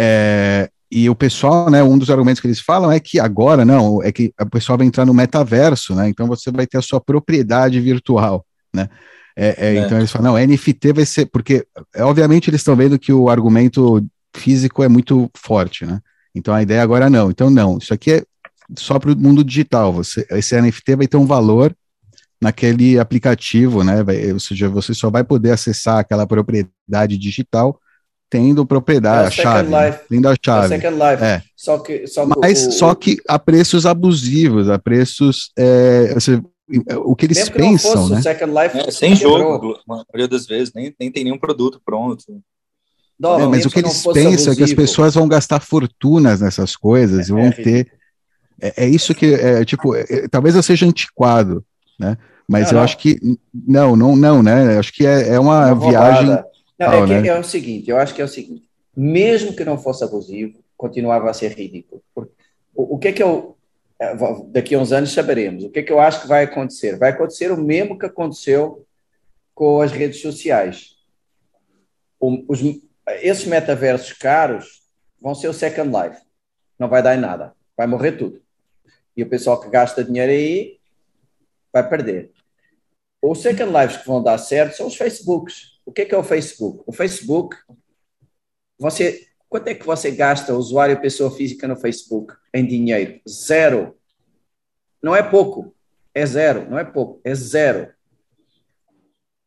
[0.00, 4.02] É, e o pessoal, né, um dos argumentos que eles falam é que agora, não,
[4.02, 7.00] é que o pessoal vai entrar no metaverso, né, então você vai ter a sua
[7.00, 8.88] propriedade virtual, né,
[9.36, 9.84] é, é, é.
[9.84, 11.66] Então eles falam, não, NFT vai ser, porque
[11.98, 16.00] obviamente eles estão vendo que o argumento físico é muito forte, né?
[16.34, 17.30] Então a ideia agora não.
[17.30, 18.24] Então não, isso aqui é
[18.76, 19.92] só para o mundo digital.
[19.92, 21.74] Você, esse NFT vai ter um valor
[22.40, 24.02] naquele aplicativo, né?
[24.02, 27.78] Vai, ou seja, você só vai poder acessar aquela propriedade digital
[28.28, 29.92] tendo propriedade, é a chave, né?
[30.08, 30.74] tendo a é chave.
[30.74, 31.24] É Second Life.
[31.24, 31.42] É.
[31.56, 36.40] Só que, só que Mas o, só que a preços abusivos, a preços, é, você,
[37.04, 38.16] o que eles pensam, né?
[38.18, 42.24] Life, é, sem jogo, a maioria das vezes, nem, nem tem nenhum produto pronto.
[43.18, 44.52] Não, é, mas o que eles pensam abusivo.
[44.52, 47.92] é que as pessoas vão gastar fortunas nessas coisas, é, vão é, ter.
[48.60, 51.64] É, é, isso que é tipo, é, é, talvez eu seja antiquado,
[51.98, 52.18] né?
[52.48, 52.82] Mas não, eu não.
[52.82, 53.18] acho que
[53.52, 54.78] não, não, não, né?
[54.78, 56.38] Acho que é, uma, uma viagem.
[56.78, 57.28] Não, é, que né?
[57.28, 61.30] é o seguinte, eu acho que é o seguinte, mesmo que não fosse abusivo, continuava
[61.30, 62.02] a ser ridículo.
[62.74, 63.56] O, o que é que eu
[64.48, 65.64] daqui a uns anos saberemos.
[65.64, 66.98] O que é que eu acho que vai acontecer?
[66.98, 68.86] Vai acontecer o mesmo que aconteceu
[69.54, 70.96] com as redes sociais.
[72.20, 72.60] O, os,
[73.22, 74.82] esses metaversos caros
[75.20, 76.20] vão ser o Second Life.
[76.78, 77.54] Não vai dar em nada.
[77.76, 78.42] Vai morrer tudo.
[79.16, 80.78] E o pessoal que gasta dinheiro aí
[81.72, 82.30] vai perder.
[83.22, 85.75] Os Second Lives que vão dar certo são os Facebooks.
[85.86, 86.82] O que é, que é o Facebook?
[86.84, 87.56] O Facebook,
[88.76, 93.20] você, quanto é que você gasta, usuário pessoa física no Facebook, em dinheiro?
[93.26, 93.96] Zero.
[95.00, 95.72] Não é pouco,
[96.12, 96.68] é zero.
[96.68, 97.94] Não é pouco, é zero.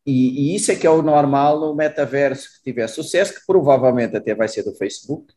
[0.06, 4.16] E, e, isso é que é o normal no metaverso que tiver sucesso, que provavelmente
[4.16, 5.34] até vai ser do Facebook.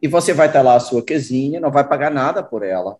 [0.00, 2.96] E você vai estar lá a sua casinha, não vai pagar nada por ela.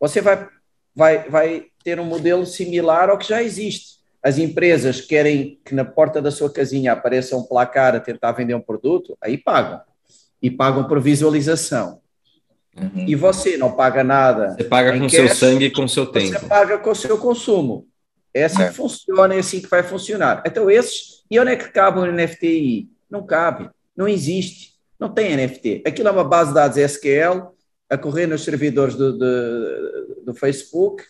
[0.00, 0.48] Você vai,
[0.94, 4.01] vai, vai ter um modelo similar ao que já existe.
[4.22, 8.54] As empresas querem que na porta da sua casinha apareça um placar a tentar vender
[8.54, 9.80] um produto, aí pagam.
[10.40, 12.00] E pagam por visualização.
[12.76, 13.04] Uhum.
[13.06, 14.54] E você não paga nada.
[14.54, 16.38] Você paga com cash, seu sangue e com seu tempo.
[16.38, 17.86] Você paga com o seu consumo.
[18.34, 18.68] É assim é.
[18.68, 20.42] que funciona, é assim que vai funcionar.
[20.46, 21.22] Então, esses.
[21.30, 22.88] E onde é que cabe o NFTI?
[23.10, 25.82] Não cabe, não existe, não tem NFT.
[25.86, 27.52] Aquilo é uma base de dados SQL
[27.90, 31.04] a correr nos servidores do, do, do Facebook.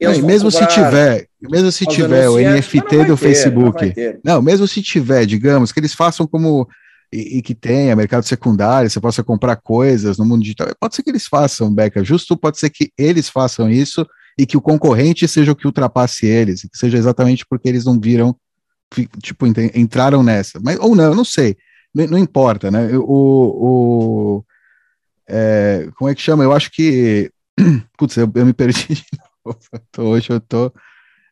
[0.00, 3.94] Mesmo se tiver, mesmo se tiver o NFT do ter, Facebook,
[4.24, 6.66] não, não, mesmo se tiver, digamos, que eles façam como
[7.12, 11.02] e, e, que tenha mercado secundário, você possa comprar coisas no mundo digital, pode ser
[11.02, 14.06] que eles façam, Beca, justo pode ser que eles façam isso
[14.38, 18.00] e que o concorrente seja o que ultrapasse eles, que seja exatamente porque eles não
[18.00, 18.34] viram,
[19.22, 20.60] tipo, entraram nessa.
[20.62, 21.56] Mas, ou não, eu não sei,
[21.94, 22.88] não, não importa, né?
[22.96, 24.44] O, o
[25.28, 26.42] é, como é que chama?
[26.42, 27.30] Eu acho que,
[27.98, 29.04] putz, eu, eu me perdi
[29.98, 30.72] hoje eu tô,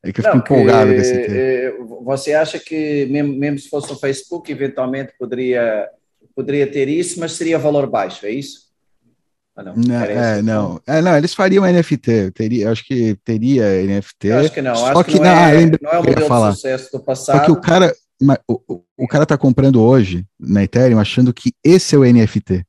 [0.05, 1.37] é que eu fico não, empolgado com esse tema.
[1.37, 5.89] É, você acha que, mesmo, mesmo se fosse o Facebook, eventualmente poderia,
[6.35, 8.69] poderia ter isso, mas seria valor baixo, é isso?
[9.57, 10.81] Não, não é, não.
[10.87, 14.29] É, não, eles fariam NFT, teria, acho que teria NFT.
[14.29, 16.51] Eu acho que não, só acho que, que não, é, não é o modelo falar.
[16.51, 17.39] de sucesso do passado.
[17.39, 17.93] Só que o cara,
[18.47, 22.65] o, o cara tá comprando hoje na Ethereum achando que esse é o NFT.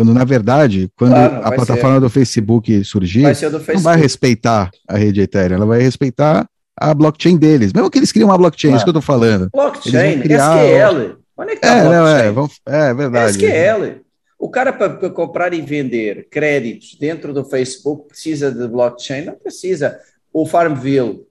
[0.00, 2.00] Quando, na verdade, quando claro, a plataforma ser.
[2.00, 3.74] do Facebook surgir, vai Facebook.
[3.74, 7.70] não vai respeitar a rede Ethereum, ela vai respeitar a blockchain deles.
[7.70, 9.50] Mesmo que eles criam uma blockchain, é isso que eu tô falando.
[9.52, 10.56] Blockchain, criar...
[10.56, 11.18] SQL.
[11.36, 13.32] Onde é que tá é, não, é, vamos, é verdade.
[13.32, 14.00] SQL.
[14.38, 19.26] O cara, para comprar e vender créditos dentro do Facebook, precisa de blockchain?
[19.26, 19.98] Não precisa.
[20.32, 21.26] O Farmville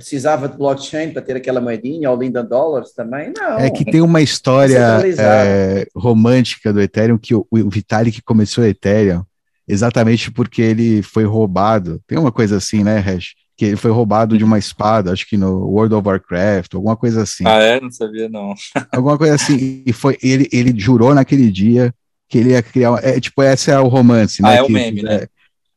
[0.00, 3.34] precisava de blockchain para ter aquela moedinha, ou Linden Dollars também?
[3.36, 3.58] Não.
[3.58, 8.66] É que tem uma história é, romântica do Ethereum, que o, o Vitalik começou o
[8.66, 9.22] Ethereum
[9.68, 12.00] exatamente porque ele foi roubado.
[12.06, 13.34] Tem uma coisa assim, né, Hash?
[13.56, 17.22] Que ele foi roubado de uma espada, acho que no World of Warcraft, alguma coisa
[17.22, 17.44] assim.
[17.46, 17.78] Ah, é?
[17.78, 18.54] Não sabia, não.
[18.90, 19.82] alguma coisa assim.
[19.84, 21.94] E foi, ele, ele jurou naquele dia
[22.26, 22.98] que ele ia criar.
[23.02, 24.48] É, tipo, essa é o romance, né?
[24.48, 25.26] Ah, é o meme, né?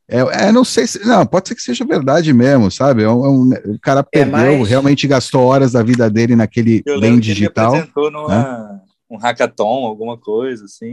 [0.08, 1.04] É, é, não sei se.
[1.06, 3.02] Não, pode ser que seja verdade mesmo, sabe?
[3.02, 4.68] É um, é um o cara é perdeu, mais...
[4.68, 7.72] realmente gastou horas da vida dele naquele Eu bem digital.
[7.72, 8.80] Ele apresentou numa, né?
[9.10, 10.92] um hackathon, alguma coisa, assim.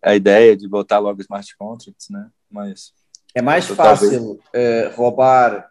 [0.00, 2.28] A ideia de botar logo smart contracts, né?
[2.50, 2.92] Mas.
[3.34, 5.66] É mais fácil uh, roubar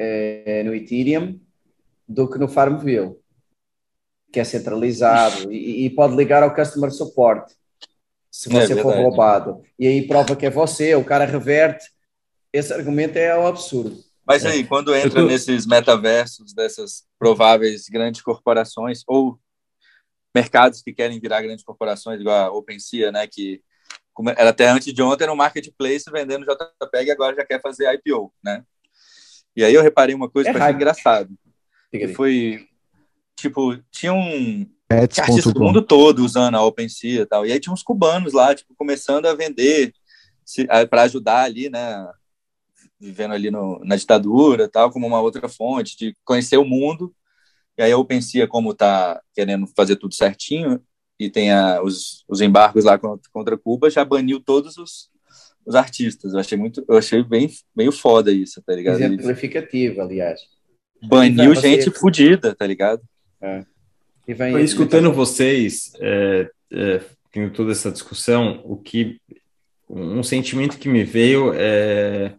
[0.00, 1.38] uh, no Ethereum
[2.08, 3.16] do que no Farmville,
[4.32, 7.52] que é centralizado e, e pode ligar ao customer support
[8.34, 9.62] se você é for roubado.
[9.78, 11.88] E aí prova que é você, o cara reverte.
[12.52, 13.96] Esse argumento é um absurdo.
[14.26, 15.26] Mas aí, quando entra tô...
[15.28, 19.38] nesses metaversos dessas prováveis grandes corporações ou
[20.34, 23.62] mercados que querem virar grandes corporações, igual a OpenSea, né, que
[24.36, 28.34] era até antes de ontem no marketplace vendendo JPEG e agora já quer fazer IPO,
[28.42, 28.64] né?
[29.54, 31.30] E aí eu reparei uma coisa é que achei engraçado.
[31.88, 32.66] Que foi,
[33.36, 34.68] tipo, tinha um,
[35.00, 35.18] Pets.
[35.18, 37.46] artistas do mundo todo usando a OpenSea e tal.
[37.46, 39.92] E aí tinha uns cubanos lá, tipo, começando a vender
[40.90, 42.06] para ajudar ali, né?
[43.00, 47.14] Vivendo ali no, na ditadura tal, como uma outra fonte de conhecer o mundo.
[47.76, 50.80] E aí a OpenSea, como tá querendo fazer tudo certinho
[51.18, 55.10] e tem a, os, os embargos lá contra, contra Cuba, já baniu todos os,
[55.66, 56.32] os artistas.
[56.32, 59.00] Eu achei muito, eu achei bem meio foda isso, tá ligado?
[59.00, 60.40] Exemplificativo, aliás.
[61.02, 63.02] Baniu gente fodida, tá ligado?
[63.40, 63.64] É.
[64.26, 67.00] Vem, escutando vocês, é, é,
[67.30, 69.20] tendo toda essa discussão, o que
[69.88, 72.34] um sentimento que me veio é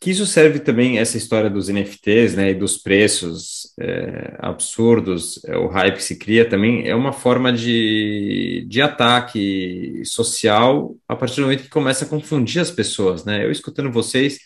[0.00, 5.56] que isso serve também essa história dos NFTs, né, e dos preços é, absurdos, é,
[5.56, 11.36] o hype que se cria também é uma forma de, de ataque social a partir
[11.36, 13.44] do momento que começa a confundir as pessoas, né?
[13.44, 14.38] Eu escutando vocês,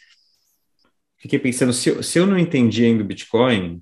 [1.19, 3.79] fiquei pensando se, se eu não entendi ainda o Bitcoin,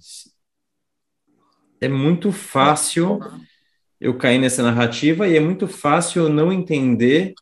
[1.81, 3.21] é muito fácil
[4.01, 7.35] eu cair nessa narrativa e é muito fácil eu não entender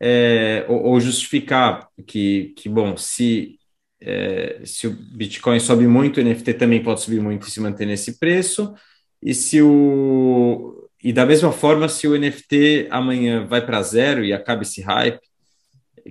[0.00, 3.58] é, ou, ou, justificar que, que bom, se,
[4.00, 7.86] é, se o Bitcoin sobe muito, o NFT também pode subir muito e se manter
[7.86, 8.74] nesse preço,
[9.22, 14.32] e se o e da mesma forma, se o NFT amanhã vai para zero e
[14.32, 15.20] acaba esse hype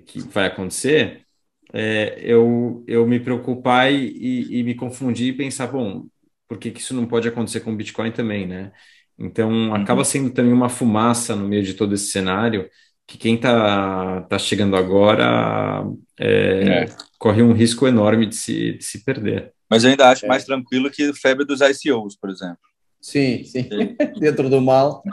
[0.05, 1.25] que vai acontecer,
[1.73, 6.05] é, eu, eu me preocupar e, e, e me confundir e pensar, bom,
[6.48, 8.72] por que, que isso não pode acontecer com o Bitcoin também, né?
[9.18, 9.74] Então, uhum.
[9.74, 12.70] acaba sendo também uma fumaça no meio de todo esse cenário,
[13.08, 15.86] que quem está tá chegando agora
[16.20, 16.96] é, é.
[17.18, 19.54] corre um risco enorme de se, de se perder.
[19.70, 20.28] Mas eu ainda acho é.
[20.28, 22.58] mais tranquilo que a febre dos ICOs, por exemplo.
[23.02, 23.70] Sim, sim.
[24.20, 25.04] Dentro do mal.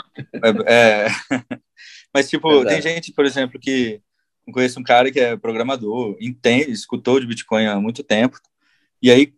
[0.66, 1.08] É, é.
[2.12, 4.00] Mas, tipo, tem gente, por exemplo, que
[4.46, 8.38] eu conheço um cara que é programador, entende, escutou de Bitcoin há muito tempo,
[9.00, 9.32] e aí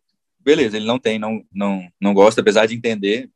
[0.45, 3.31] beleza, ele não tem, não, não, não gosta, apesar de entender,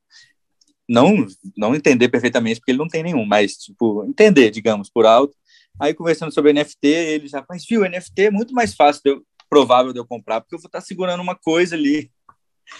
[0.88, 5.36] não, não entender perfeitamente, porque ele não tem nenhum, mas, tipo, entender, digamos, por alto.
[5.80, 9.22] Aí, conversando sobre NFT, ele já, mas viu, NFT é muito mais fácil, de eu,
[9.48, 12.10] provável de eu comprar, porque eu vou estar segurando uma coisa ali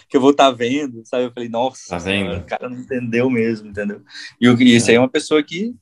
[0.08, 1.24] que eu vou estar vendo, sabe?
[1.24, 4.02] Eu falei, nossa, tá o cara não entendeu mesmo, entendeu?
[4.40, 5.74] E, e isso aí é uma pessoa que,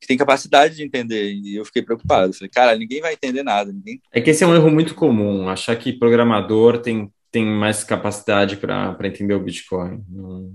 [0.00, 2.32] que tem capacidade de entender, e eu fiquei preocupado.
[2.32, 3.72] falei, cara, ninguém vai entender nada.
[3.72, 4.00] Ninguém...
[4.12, 8.58] É que esse é um erro muito comum, achar que programador tem tem mais capacidade
[8.58, 10.04] para entender o Bitcoin.
[10.06, 10.54] Não.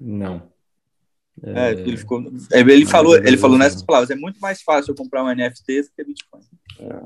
[0.00, 0.54] não.
[1.42, 2.22] É, é, ele, ficou,
[2.52, 5.82] é, ele falou, ele falou nessas palavras, é muito mais fácil eu comprar um NFT
[5.82, 6.42] do que Bitcoin.
[6.78, 7.02] É.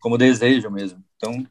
[0.00, 1.04] Como desejo mesmo.
[1.16, 1.46] Então,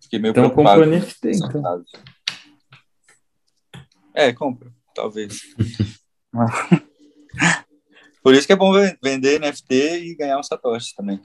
[0.00, 0.86] fiquei meio então, preocupado.
[0.86, 1.84] NFT, então.
[4.14, 5.40] É, compra, talvez.
[8.22, 8.70] Por isso que é bom
[9.02, 11.20] vender NFT e ganhar um Satoshi também.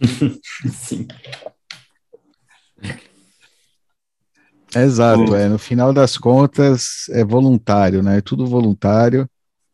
[0.70, 1.08] Sim.
[4.74, 8.18] Exato, é, no final das contas é voluntário, né?
[8.18, 9.28] É tudo voluntário.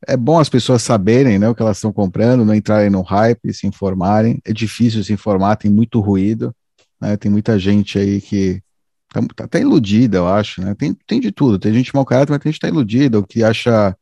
[0.06, 3.52] É bom as pessoas saberem né, o que elas estão comprando, não entrarem no hype,
[3.52, 4.38] se informarem.
[4.44, 6.54] É difícil se informar, tem muito ruído.
[7.00, 7.16] Né?
[7.16, 8.62] Tem muita gente aí que
[9.08, 10.60] tá, tá até iludida, eu acho.
[10.60, 10.74] Né?
[10.74, 11.58] Tem, tem de tudo.
[11.58, 13.96] Tem gente mau caráter, mas tem gente que está iludida, ou que acha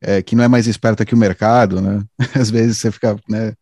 [0.00, 2.04] é, que não é mais esperta que o mercado, né?
[2.34, 3.54] Às vezes você fica, né?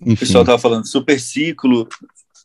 [0.00, 0.12] Enfim.
[0.12, 1.88] O pessoal estava falando super ciclo,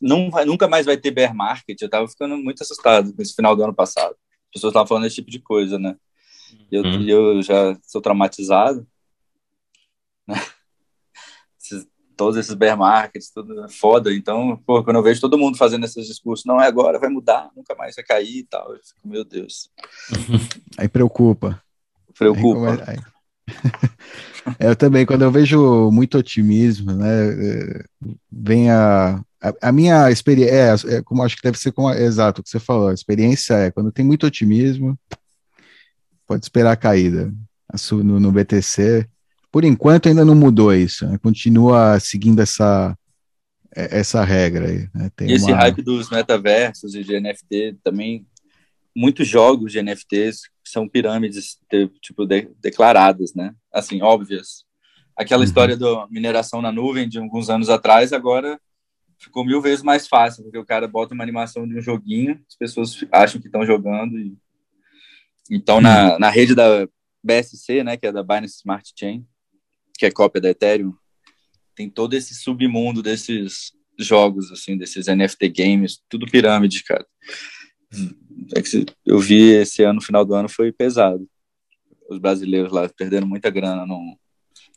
[0.04, 1.80] não vai, nunca mais vai ter bear market.
[1.80, 4.12] Eu tava ficando muito assustado com esse final do ano passado.
[4.12, 5.96] As pessoas estavam falando esse tipo de coisa, né?
[6.70, 7.08] Eu, uhum.
[7.08, 8.86] eu já sou traumatizado.
[10.28, 10.34] Né?
[11.58, 14.12] Esses, todos esses bear markets, tudo é foda.
[14.12, 17.50] Então, pô, quando eu vejo todo mundo fazendo esses discursos, não é agora, vai mudar,
[17.56, 18.70] nunca mais vai cair e tal.
[18.70, 19.70] Eu fico, meu Deus.
[20.76, 21.58] Aí preocupa.
[22.18, 22.84] Preocupa.
[22.86, 24.56] Aí, aí.
[24.60, 27.84] eu também, quando eu vejo muito otimismo, né, é,
[28.30, 32.02] vem a, a, a minha experiência, é, é, como acho que deve ser como, é,
[32.02, 34.98] exato o que você falou, a experiência é, quando tem muito otimismo,
[36.26, 37.32] pode esperar a caída.
[37.90, 39.08] No, no BTC,
[39.50, 41.18] por enquanto ainda não mudou isso, né?
[41.18, 42.96] continua seguindo essa,
[43.74, 44.88] é, essa regra aí.
[44.94, 45.10] Né?
[45.22, 45.56] e esse uma...
[45.56, 48.24] hype dos metaversos e de NFT também,
[48.94, 51.58] muitos jogos de NFTs são pirâmides
[52.00, 53.52] tipo de, declaradas, né?
[53.72, 54.64] Assim, óbvias.
[55.16, 55.44] Aquela uhum.
[55.44, 58.60] história da mineração na nuvem de alguns anos atrás, agora
[59.18, 62.56] ficou mil vezes mais fácil, porque o cara bota uma animação de um joguinho, as
[62.56, 64.18] pessoas acham que estão jogando.
[64.18, 64.36] E...
[65.50, 66.88] Então, na, na rede da
[67.22, 69.26] BSC, né, que é da Binance Smart Chain,
[69.98, 70.94] que é cópia da Ethereum,
[71.74, 77.06] tem todo esse submundo desses jogos, assim, desses NFT games, tudo pirâmide, cara.
[78.56, 81.28] É que eu vi esse ano, no final do ano, foi pesado.
[82.08, 83.86] Os brasileiros lá perdendo muita grana.
[83.86, 84.18] Não...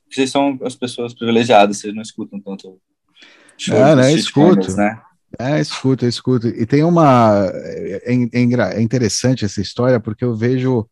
[0.09, 2.79] Vocês são as pessoas privilegiadas, vocês não escutam tanto
[3.57, 4.13] show é, né?
[4.13, 4.75] Escuto.
[4.75, 4.99] Né?
[5.39, 6.47] É, escuto, escuto.
[6.47, 7.49] E tem uma.
[7.53, 10.87] É, é, é, interessante essa história, porque eu vejo.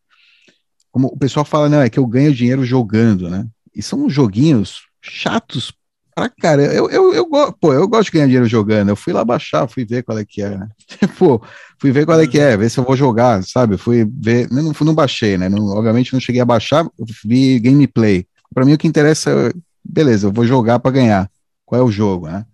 [0.90, 3.46] Como o pessoal fala, não, é que eu ganho dinheiro jogando, né?
[3.74, 5.72] E são joguinhos chatos
[6.14, 6.62] pra cara.
[6.62, 8.88] Eu, eu, eu, pô, eu gosto de ganhar dinheiro jogando.
[8.88, 10.68] Eu fui lá baixar, fui ver qual é que é, né?
[11.18, 11.42] Pô,
[11.78, 13.76] fui ver qual é que é, ver se eu vou jogar, sabe?
[13.76, 14.48] Fui ver.
[14.50, 15.48] Não, não baixei, né?
[15.50, 16.86] Não, obviamente não cheguei a baixar,
[17.22, 18.26] vi gameplay.
[18.54, 19.52] Para mim o que interessa é,
[19.84, 21.30] beleza, eu vou jogar para ganhar.
[21.66, 22.46] Qual é o jogo, né?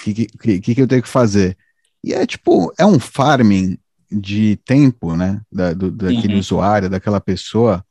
[0.00, 1.56] O que, que, que, eu tenho que fazer?
[2.02, 3.78] E é tipo, é um farming
[4.10, 5.40] de tempo, né?
[5.50, 6.40] Da, do, daquele uhum.
[6.40, 7.84] usuário, daquela pessoa.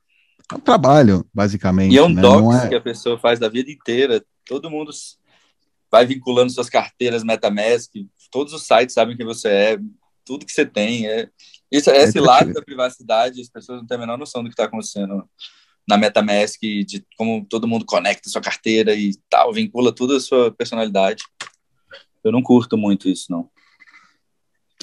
[0.52, 1.94] É um trabalho, basicamente.
[1.94, 2.22] E é um né?
[2.22, 2.70] docs é...
[2.70, 4.24] que a pessoa faz da vida inteira.
[4.46, 4.92] Todo mundo
[5.92, 7.92] vai vinculando suas carteiras MetaMask,
[8.32, 9.78] todos os sites sabem quem você é,
[10.26, 11.08] tudo que você tem.
[11.08, 11.30] É,
[11.72, 14.54] isso, é esse lado da privacidade, as pessoas não têm a menor noção do que
[14.54, 15.28] está acontecendo
[15.88, 20.52] na MetaMask, de como todo mundo conecta sua carteira e tal, vincula tudo a sua
[20.52, 21.24] personalidade.
[22.28, 23.50] Eu não curto muito isso, não.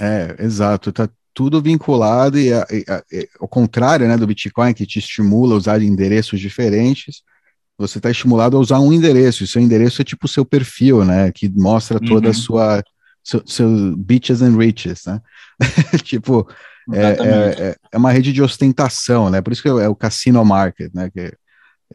[0.00, 0.92] É, exato.
[0.92, 5.58] Tá tudo vinculado e, e, e, ao contrário, né, do Bitcoin que te estimula a
[5.58, 7.22] usar endereços diferentes,
[7.76, 9.42] você está estimulado a usar um endereço.
[9.42, 12.30] E seu endereço é tipo o seu perfil, né, que mostra toda uhum.
[12.30, 12.82] a sua
[13.24, 15.20] seu, seu bitches and riches, né?
[16.04, 16.46] tipo,
[16.92, 19.40] é, é, é, é, uma rede de ostentação, né?
[19.40, 21.10] Por isso que é o cassino market, né?
[21.10, 21.32] Que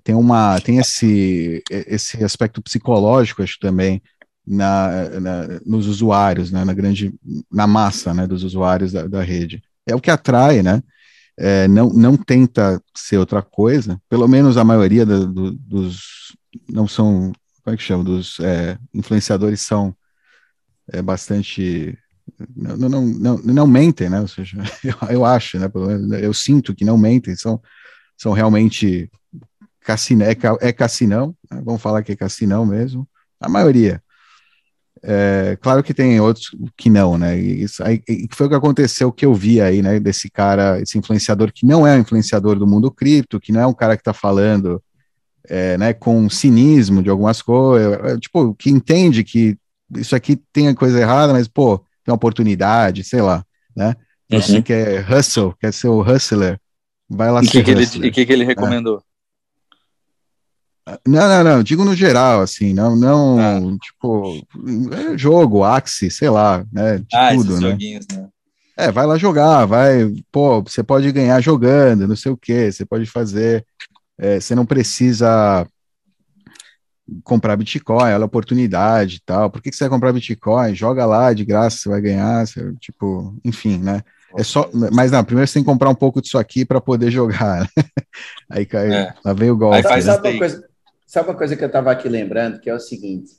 [0.04, 4.02] tem uma tem esse esse aspecto psicológico, acho também
[4.50, 7.14] na, na, nos usuários, né, na grande,
[7.52, 9.62] na massa, né, dos usuários da, da rede.
[9.86, 10.82] É o que atrai, né?
[11.38, 14.02] É, não, não tenta ser outra coisa.
[14.10, 16.36] Pelo menos a maioria da, do, dos
[16.68, 17.32] não são,
[17.64, 19.96] como é que chama, dos é, influenciadores são
[20.92, 21.98] é, bastante
[22.56, 24.20] não, não, não, não mentem, né?
[24.20, 25.70] Ou seja, eu, eu acho, né?
[26.22, 27.62] Eu sinto que não mentem, são,
[28.18, 29.10] são realmente
[30.22, 31.62] é, é cassinão, né?
[31.64, 33.08] vamos falar que é cassinão mesmo,
[33.40, 34.02] a maioria.
[35.02, 37.38] É, claro que tem outros que não, né?
[37.38, 40.00] Isso aí, foi o que aconteceu que eu vi aí, né?
[40.00, 43.68] Desse cara, esse influenciador que não é um influenciador do mundo cripto, que não é
[43.68, 44.82] um cara que está falando,
[45.48, 45.94] é, né?
[45.94, 49.58] Com cinismo de algumas coisas, é, tipo, que entende que
[49.96, 53.44] isso aqui tem a coisa errada, mas pô, tem uma oportunidade, sei lá,
[53.76, 53.96] né?
[54.30, 54.62] Você uhum.
[54.62, 56.60] quer hustle, quer ser o hustler,
[57.10, 59.02] vai lá e ser que que E o que, que ele recomendou?
[61.06, 63.78] Não, não, não, digo no geral, assim, não, não, ah.
[63.82, 64.46] tipo,
[64.92, 67.78] é jogo, Axie, sei lá, né, de ah, tudo, né?
[68.12, 68.30] né?
[68.78, 72.86] É, vai lá jogar, vai, pô, você pode ganhar jogando, não sei o que, você
[72.86, 73.66] pode fazer,
[74.18, 75.68] é, você não precisa
[77.24, 80.76] comprar Bitcoin, olha a oportunidade e tal, por que, que você vai comprar Bitcoin?
[80.76, 84.02] Joga lá, de graça, você vai ganhar, você, tipo, enfim, né?
[84.38, 87.10] É só, mas não, primeiro você tem que comprar um pouco disso aqui para poder
[87.12, 87.62] jogar.
[87.62, 87.68] Né?
[88.50, 89.14] Aí cai, é.
[89.24, 89.78] lá vem o golpe.
[89.78, 90.14] Aí faz né?
[90.14, 90.69] uma coisa,
[91.10, 93.32] Sabe uma coisa que eu estava aqui lembrando, que é o seguinte: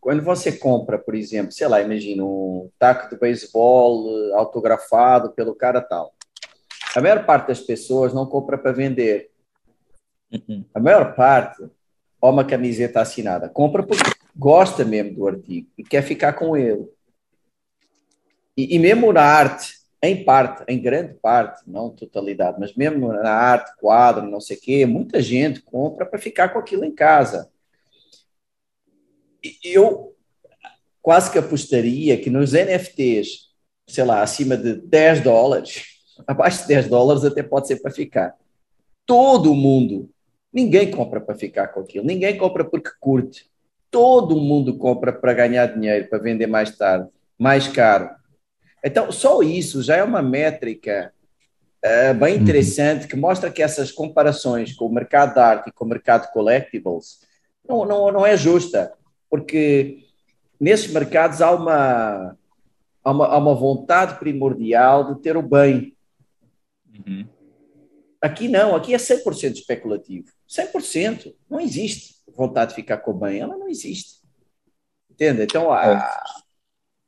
[0.00, 5.52] quando você compra, por exemplo, sei lá, imagina um taco de beisebol eh, autografado pelo
[5.56, 6.14] cara tal,
[6.94, 9.28] a maior parte das pessoas não compra para vender.
[10.32, 10.64] Uhum.
[10.72, 11.60] A maior parte,
[12.20, 16.88] ou uma camiseta assinada, compra porque gosta mesmo do artigo e quer ficar com ele.
[18.56, 23.30] E, e mesmo na arte, em parte, em grande parte, não totalidade, mas mesmo na
[23.30, 27.50] arte, quadro, não sei o quê, muita gente compra para ficar com aquilo em casa.
[29.62, 30.16] Eu
[31.02, 33.50] quase que apostaria que nos NFTs,
[33.86, 35.84] sei lá, acima de 10 dólares,
[36.26, 38.34] abaixo de 10 dólares até pode ser para ficar.
[39.04, 40.08] Todo mundo,
[40.50, 43.50] ninguém compra para ficar com aquilo, ninguém compra porque curte.
[43.90, 48.19] Todo mundo compra para ganhar dinheiro, para vender mais tarde, mais caro
[48.84, 51.12] então, só isso já é uma métrica
[51.84, 52.42] uh, bem uhum.
[52.42, 56.26] interessante que mostra que essas comparações com o mercado de arte e com o mercado
[56.26, 57.20] de collectibles
[57.66, 58.92] não, não, não é justa,
[59.28, 60.04] porque
[60.60, 62.36] nesses mercados há uma,
[63.04, 65.96] há uma, há uma vontade primordial de ter o bem.
[67.06, 67.26] Uhum.
[68.20, 70.26] Aqui não, aqui é 100% especulativo.
[70.48, 71.34] 100%.
[71.48, 74.20] Não existe vontade de ficar com o bem, ela não existe.
[75.10, 75.42] Entende?
[75.42, 76.39] Então, a, é.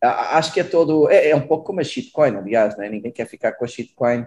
[0.03, 1.09] Acho que é todo.
[1.11, 2.89] É, é, um pouco como a shitcoin, aliás, né?
[2.89, 4.27] ninguém quer ficar com a shitcoin.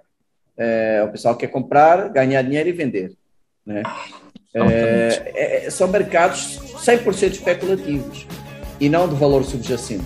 [0.57, 3.13] É, o pessoal quer comprar, ganhar dinheiro e vender.
[3.65, 3.83] Né?
[4.53, 8.25] É, é, são mercados 100% especulativos
[8.79, 10.05] e não de valor subjacente.